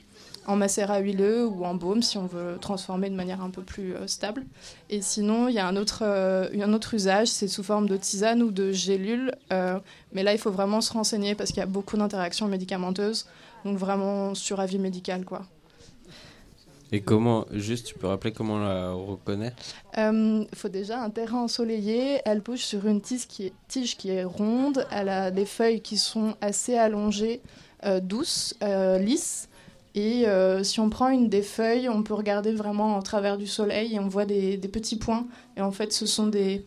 [0.44, 3.94] en macérat huileux ou en baume si on veut transformer de manière un peu plus
[3.94, 4.44] euh, stable.
[4.90, 7.96] Et sinon, il y a un autre, euh, un autre usage, c'est sous forme de
[7.96, 9.32] tisane ou de gélule.
[10.12, 13.26] mais là, il faut vraiment se renseigner parce qu'il y a beaucoup d'interactions médicamenteuses.
[13.64, 15.42] Donc vraiment sur avis médical, quoi.
[16.94, 19.54] Et comment, juste, tu peux rappeler comment on la reconnaît?
[19.96, 22.20] Il faut déjà un terrain ensoleillé.
[22.26, 24.86] Elle pousse sur une tige qui est, tige qui est ronde.
[24.90, 27.40] Elle a des feuilles qui sont assez allongées,
[27.84, 29.48] euh, douces, euh, lisses.
[29.94, 33.46] Et euh, si on prend une des feuilles, on peut regarder vraiment en travers du
[33.46, 35.26] soleil et on voit des, des petits points.
[35.56, 36.66] Et en fait, ce sont des,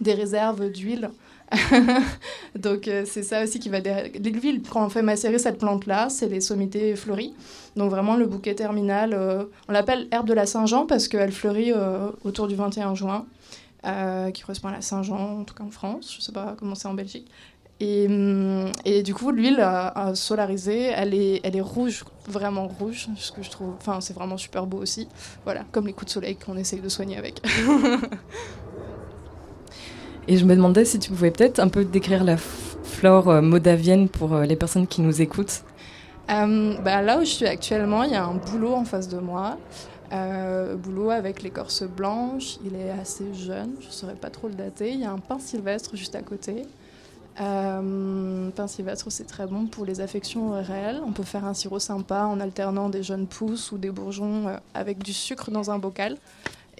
[0.00, 1.10] des réserves d'huile.
[2.56, 4.10] Donc euh, c'est ça aussi qui va derrière.
[4.22, 7.34] L'huile, quand on fait macérer cette plante-là, c'est les sommités fleuries.
[7.76, 11.72] Donc vraiment le bouquet terminal, euh, on l'appelle herbe de la Saint-Jean parce qu'elle fleurit
[11.72, 13.26] euh, autour du 21 juin,
[14.34, 16.14] qui correspond à la Saint-Jean, en tout cas en France.
[16.16, 17.30] Je sais pas comment c'est en Belgique.
[17.80, 19.64] Et, hum, et du coup, l'huile
[20.14, 23.74] solarisée, elle est, elle est rouge, vraiment rouge, ce que je trouve.
[23.78, 25.08] Enfin, c'est vraiment super beau aussi.
[25.44, 27.40] Voilà, comme les coups de soleil qu'on essaye de soigner avec.
[30.28, 34.08] Et je me demandais si tu pouvais peut-être un peu décrire la flore euh, modavienne
[34.10, 35.62] pour euh, les personnes qui nous écoutent.
[36.30, 39.18] Euh, bah, là où je suis actuellement, il y a un boulot en face de
[39.18, 39.56] moi.
[40.12, 44.54] Euh, boulot avec l'écorce blanche, il est assez jeune, je ne saurais pas trop le
[44.54, 44.92] dater.
[44.92, 46.66] Il y a un pain sylvestre juste à côté.
[47.40, 51.00] Euh, pain sylvestre, c'est très bon pour les affections ORL.
[51.06, 55.02] On peut faire un sirop sympa en alternant des jeunes pousses ou des bourgeons avec
[55.02, 56.16] du sucre dans un bocal.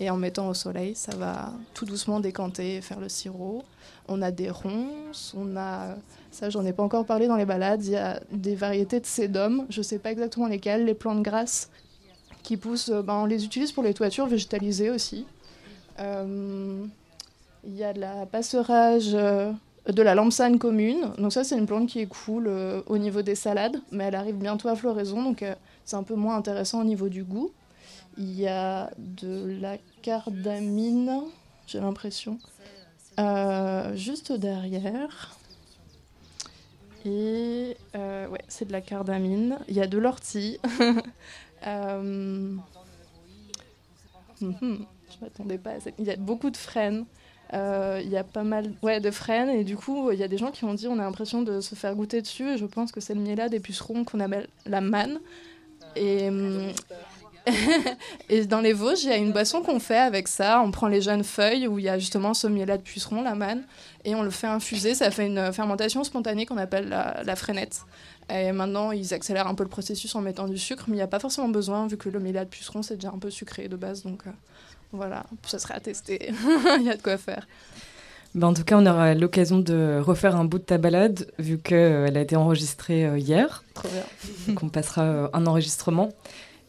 [0.00, 3.64] Et en mettant au soleil, ça va tout doucement décanter et faire le sirop.
[4.06, 5.96] On a des ronces, on a,
[6.30, 9.06] ça j'en ai pas encore parlé dans les balades, il y a des variétés de
[9.06, 11.68] sédum, je sais pas exactement lesquelles, les plantes grasses
[12.44, 15.26] qui poussent, euh, ben, on les utilise pour les toitures végétalisées aussi.
[15.98, 16.84] Euh,
[17.64, 19.52] Il y a de la passerage, euh,
[19.88, 22.48] de la lampsane commune, donc ça c'est une plante qui est cool
[22.86, 25.44] au niveau des salades, mais elle arrive bientôt à floraison, donc
[25.84, 27.50] c'est un peu moins intéressant au niveau du goût.
[28.18, 31.22] Il y a de la cardamine,
[31.66, 32.38] j'ai l'impression,
[33.20, 35.36] euh, juste derrière.
[37.04, 39.58] Et euh, ouais, c'est de la cardamine.
[39.68, 40.58] Il y a de l'ortie.
[41.66, 42.54] Euh,
[44.40, 45.90] mhm, Je m'attendais pas à ça.
[45.98, 47.04] Il y a beaucoup de frênes.
[47.52, 50.28] Euh, il y a pas mal ouais, de frênes et du coup il y a
[50.28, 52.64] des gens qui ont dit on a l'impression de se faire goûter dessus et je
[52.64, 55.18] pense que c'est le miel des pucerons qu'on appelle la manne
[55.96, 56.70] et, hum,
[58.28, 60.60] et dans les Vosges, il y a une boisson qu'on fait avec ça.
[60.62, 63.34] On prend les jeunes feuilles où il y a justement ce mielat de puceron, la
[63.34, 63.64] manne,
[64.04, 64.94] et on le fait infuser.
[64.94, 67.82] Ça fait une fermentation spontanée qu'on appelle la, la frénette.
[68.30, 71.02] Et maintenant, ils accélèrent un peu le processus en mettant du sucre, mais il n'y
[71.02, 73.68] a pas forcément besoin vu que le mielat de puceron, c'est déjà un peu sucré
[73.68, 74.02] de base.
[74.02, 74.30] Donc euh,
[74.92, 76.32] voilà, ça serait à tester.
[76.78, 77.46] il y a de quoi faire.
[78.34, 81.58] Ben, en tout cas, on aura l'occasion de refaire un bout de ta balade, vu
[81.58, 83.64] qu'elle a été enregistrée euh, hier.
[83.72, 84.04] Trop bien.
[84.48, 86.10] Donc on passera euh, un enregistrement.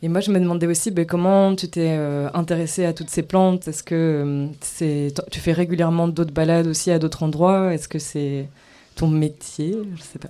[0.02, 3.24] Et moi, je me demandais aussi ben, comment tu t'es euh, intéressée à toutes ces
[3.24, 3.68] plantes?
[3.68, 7.74] Est-ce que euh, c'est, tu fais régulièrement d'autres balades aussi à d'autres endroits?
[7.74, 8.48] Est-ce que c'est
[8.96, 9.78] ton métier?
[9.96, 10.30] Je sais pas.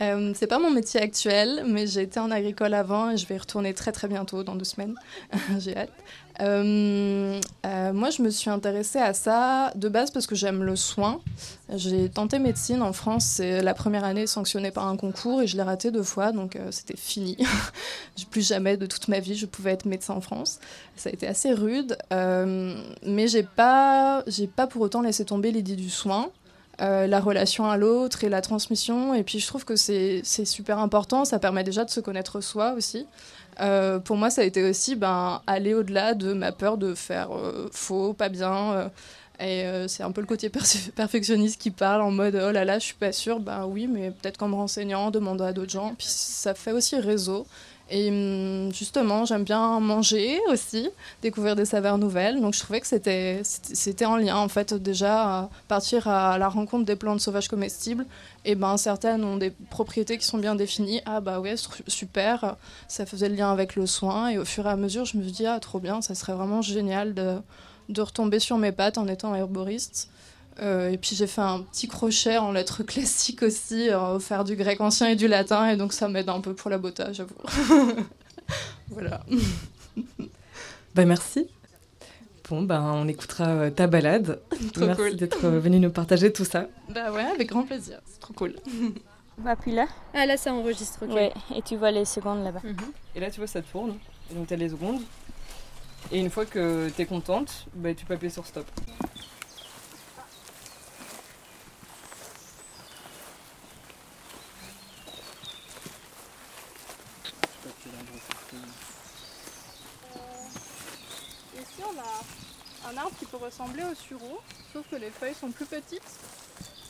[0.00, 3.34] Euh, c'est pas mon métier actuel, mais j'ai été en agricole avant et je vais
[3.34, 4.94] y retourner très très bientôt, dans deux semaines.
[5.58, 5.90] j'ai hâte.
[6.40, 10.76] Euh, euh, moi, je me suis intéressée à ça de base parce que j'aime le
[10.76, 11.20] soin.
[11.74, 15.56] J'ai tenté médecine en France, c'est la première année sanctionnée par un concours et je
[15.56, 17.36] l'ai raté deux fois, donc euh, c'était fini.
[18.30, 20.60] Plus jamais de toute ma vie je pouvais être médecin en France.
[20.96, 25.76] Ça a été assez rude, mais j'ai pas, j'ai pas pour autant laissé tomber l'idée
[25.76, 26.30] du soin.
[26.80, 29.12] La relation à l'autre et la transmission.
[29.14, 32.74] Et puis je trouve que c'est super important, ça permet déjà de se connaître soi
[32.76, 33.06] aussi.
[33.60, 37.36] Euh, pour moi, ça a été aussi ben, aller au-delà de ma peur de faire
[37.36, 38.72] euh, faux, pas bien.
[38.74, 38.88] euh,
[39.40, 42.78] et c'est un peu le côté perf- perfectionniste qui parle en mode oh là là,
[42.80, 43.38] je suis pas sûre.
[43.40, 45.94] Ben oui, mais peut-être qu'en me renseignant, en demandant à d'autres gens.
[45.96, 47.46] Puis ça fait aussi réseau.
[47.90, 50.90] Et hum, justement, j'aime bien manger aussi,
[51.22, 52.40] découvrir des saveurs nouvelles.
[52.40, 56.84] Donc je trouvais que c'était en lien en fait déjà à partir à la rencontre
[56.84, 58.04] des plantes sauvages comestibles.
[58.44, 61.00] Et ben certaines ont des propriétés qui sont bien définies.
[61.06, 62.56] Ah bah ouais, su- super.
[62.88, 64.28] Ça faisait le lien avec le soin.
[64.28, 66.34] Et au fur et à mesure, je me suis dit ah trop bien, ça serait
[66.34, 67.36] vraiment génial de
[67.88, 70.10] de retomber sur mes pattes en étant herboriste.
[70.60, 74.56] Euh, et puis j'ai fait un petit crochet en lettres classiques aussi, euh, faire du
[74.56, 77.36] grec ancien et du latin, et donc ça m'aide un peu pour la bota, j'avoue.
[78.88, 79.20] voilà.
[80.94, 81.46] Bah merci.
[82.48, 84.40] Bon, bah, on écoutera euh, ta balade.
[84.72, 85.16] Trop merci cool.
[85.16, 86.66] d'être euh, venu nous partager tout ça.
[86.88, 88.56] Bah ouais, avec grand plaisir, c'est trop cool.
[89.46, 89.86] Appuie là?
[90.14, 91.12] Ah là ça enregistre, ok.
[91.12, 92.62] Ouais, et tu vois les secondes là-bas.
[93.14, 93.94] Et là, tu vois, ça tourne.
[94.30, 95.00] Et donc, tu as les secondes.
[96.10, 98.66] Et une fois que tu es contente, bah, tu peux appuyer sur stop.
[112.92, 114.40] Un arbre qui peut ressembler au sureau,
[114.72, 116.02] sauf que les feuilles sont plus petites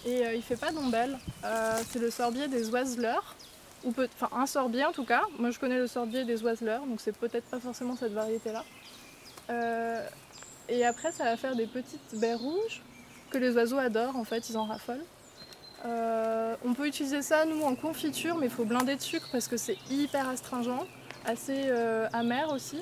[0.07, 1.19] et euh, il fait pas d'ombelle.
[1.45, 3.35] Euh, c'est le sorbier des oiseleurs,
[3.85, 5.23] ou enfin un sorbier en tout cas.
[5.39, 8.65] Moi, je connais le sorbier des oiseleurs, donc c'est peut-être pas forcément cette variété-là.
[9.51, 10.07] Euh,
[10.69, 12.83] et après, ça va faire des petites baies rouges
[13.31, 14.17] que les oiseaux adorent.
[14.17, 15.05] En fait, ils en raffolent.
[15.85, 19.49] Euh, on peut utiliser ça nous en confiture, mais il faut blinder de sucre parce
[19.49, 20.87] que c'est hyper astringent,
[21.25, 21.71] assez
[22.13, 22.79] amer aussi.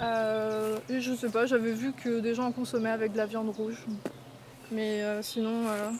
[0.00, 3.26] Euh, et je sais pas, j'avais vu que des gens en consommaient avec de la
[3.26, 3.84] viande rouge.
[4.70, 5.90] Mais euh, sinon, euh,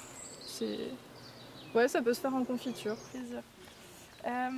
[0.47, 0.79] c'est.
[1.75, 2.97] Ouais, ça peut se faire en confiture.
[3.13, 3.41] Plaisir.
[4.27, 4.49] Euh,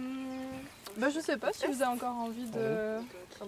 [0.97, 2.99] bah, je sais pas si vous avez encore envie de.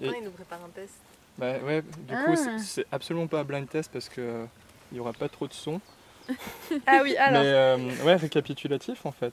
[0.02, 0.94] Et- il nous prépare un test.
[1.38, 2.24] Bah ouais, du Ah.
[2.24, 4.44] coup, c'est- absolument pas un blind test parce que euh,
[4.90, 5.80] il y aura pas trop de son.
[6.86, 7.42] Ah oui, alors.
[7.42, 9.32] Mais euh, ouais, récapitulatif en fait.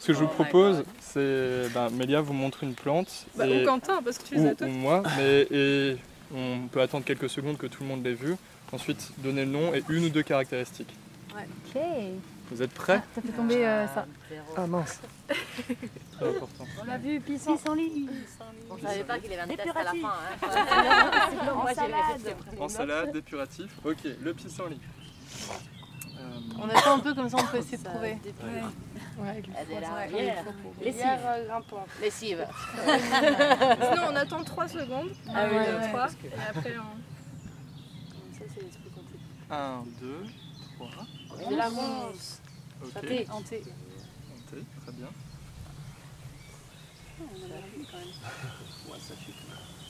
[0.00, 1.68] Ce que je vous Oh propose, c'est.
[1.72, 3.26] Ben, Mélia vous montre une plante.
[3.36, 4.66] Bah, et- ou Quentin, parce que tu les ou, as toutes.
[4.68, 5.96] ou moi, mais et
[6.34, 8.34] on peut attendre quelques secondes que tout le monde l'ait vu.
[8.72, 10.94] Ensuite, donner le nom et une ou deux caractéristiques.
[11.32, 11.80] Ok.
[12.50, 14.04] Vous êtes prêts Ça fait tomber euh, ça.
[14.56, 15.00] Ah mince.
[15.28, 16.64] Très important.
[16.80, 18.08] On l'a vu, pissenlit.
[18.70, 20.12] On savait pas qu'il avait un test à la fin.
[20.42, 21.50] Hein.
[21.50, 22.36] En Moi, j'ai salade.
[22.60, 23.70] En salade, dépuratif.
[23.84, 24.80] Ok, le pissenlit.
[26.50, 28.18] Euh, On attend un peu comme ça, on peut essayer de trouver.
[29.18, 30.06] Ouais, Ah, la
[30.84, 31.04] Lessive.
[31.06, 31.88] Euh, grimpante.
[32.00, 32.46] Lessive.
[32.84, 35.10] Sinon, on attend 3 secondes.
[35.28, 36.08] Ah oui, Ouais, ouais, ouais, trois.
[36.08, 38.34] Et après, on.
[38.38, 39.18] Ça, c'est l'esprit compté.
[39.50, 40.24] 1, 2,
[40.78, 41.50] 3.
[41.50, 42.40] De la ronce.
[42.82, 42.92] Ok.
[42.92, 43.26] Santé.
[43.26, 43.62] Santé,
[44.82, 45.08] très bien.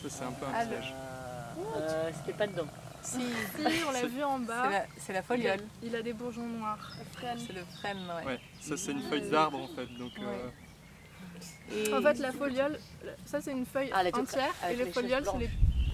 [0.03, 0.69] Ça, c'est un peu un Alors.
[0.73, 0.95] piège.
[1.77, 2.67] Euh, C'était pas dedans.
[3.05, 4.71] Si, si, on l'a vu en bas.
[4.99, 5.61] C'est la- foliole.
[5.83, 6.93] Il a, il a des bourgeons noirs.
[7.21, 8.25] C'est le frêne, ouais.
[8.33, 9.87] Ouais, ça c'est une feuille d'arbre en fait.
[9.99, 12.79] Donc, euh, En fait, la foliole,
[13.27, 15.25] ça c'est une feuille Ah, entière, et choses folioles,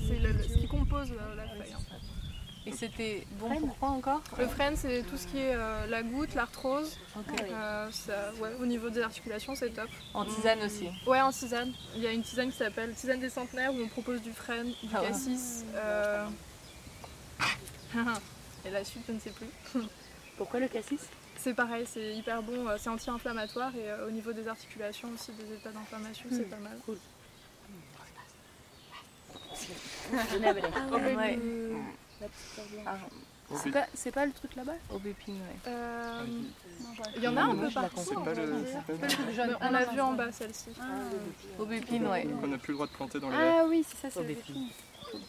[0.06, 1.74] c'est le- le- ce qui compose la, la feuille.
[1.74, 1.86] en fait.
[2.66, 4.22] Et c'était bon pour quoi encore?
[4.38, 6.98] Le frêne, c'est tout ce qui est euh, la goutte, l'arthrose.
[7.16, 7.88] Euh,
[8.38, 9.88] ouais, au niveau des articulations, c'est top.
[10.14, 11.72] En tisane aussi Ouais, en tisane.
[11.96, 14.66] Il y a une tisane qui s'appelle Tisane des centenaires où on propose du frêne,
[14.82, 15.08] du Ah ouais.
[15.08, 15.64] cassis.
[15.74, 16.26] euh,
[18.64, 19.48] Et la suite, je ne sais plus.
[20.36, 21.00] Pourquoi le cassis?
[21.38, 25.32] C'est pareil, c'est hyper bon, euh, c'est anti-inflammatoire et euh, au niveau des articulations aussi,
[25.32, 26.50] des états d'inflammation, c'est Hmm.
[26.50, 26.78] pas mal.
[26.84, 26.98] Cool.
[30.12, 31.36] Ah ouais, Ouais.
[31.36, 31.76] le-
[32.86, 32.96] Ah.
[33.56, 34.74] C'est pas, c'est pas le truc là-bas?
[34.94, 35.56] Aubépine, ouais.
[35.70, 36.24] Euh,
[37.16, 37.96] Il y en a un peu partout.
[37.96, 40.70] C'est pas le- on le- l'a vu en bas, celle-ci.
[41.58, 42.24] Aubépine, ouais.
[42.24, 44.20] donc on n'a plus le droit de planter dans les Ah oui, c'est ça, c'est
[44.20, 44.68] Aubépine.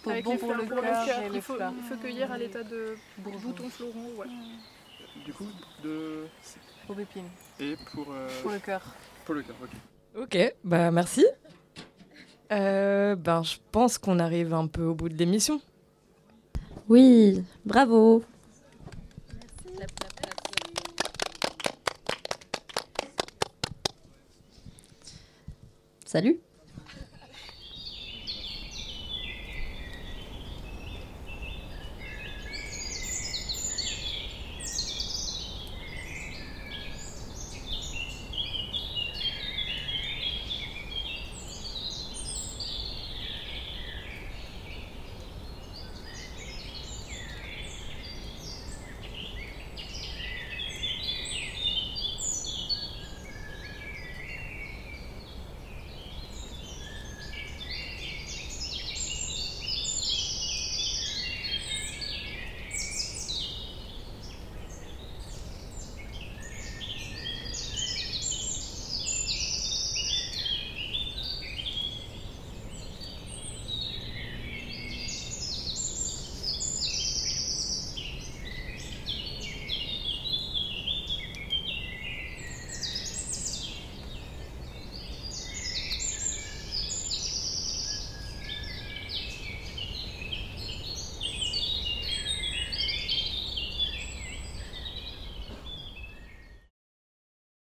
[0.03, 1.73] Pour- Avec bon les pour fleurs, le pour cœur Il faut, fleurs.
[1.77, 4.07] il faut cueillir à l'état de bouton floron.
[4.17, 4.27] Ouais.
[5.25, 5.45] Du coup,
[5.83, 6.25] de.
[6.89, 7.27] Aubépine.
[7.59, 8.07] Et pour.
[8.11, 8.81] euh, Pour le cœur.
[9.25, 10.21] Pour le cœur, ok.
[10.23, 11.25] Ok, bah merci.
[12.51, 15.61] Euh, ben, je pense qu'on arrive un peu au bout de l'émission.
[16.89, 18.23] Oui, bravo.
[26.05, 26.39] Salut.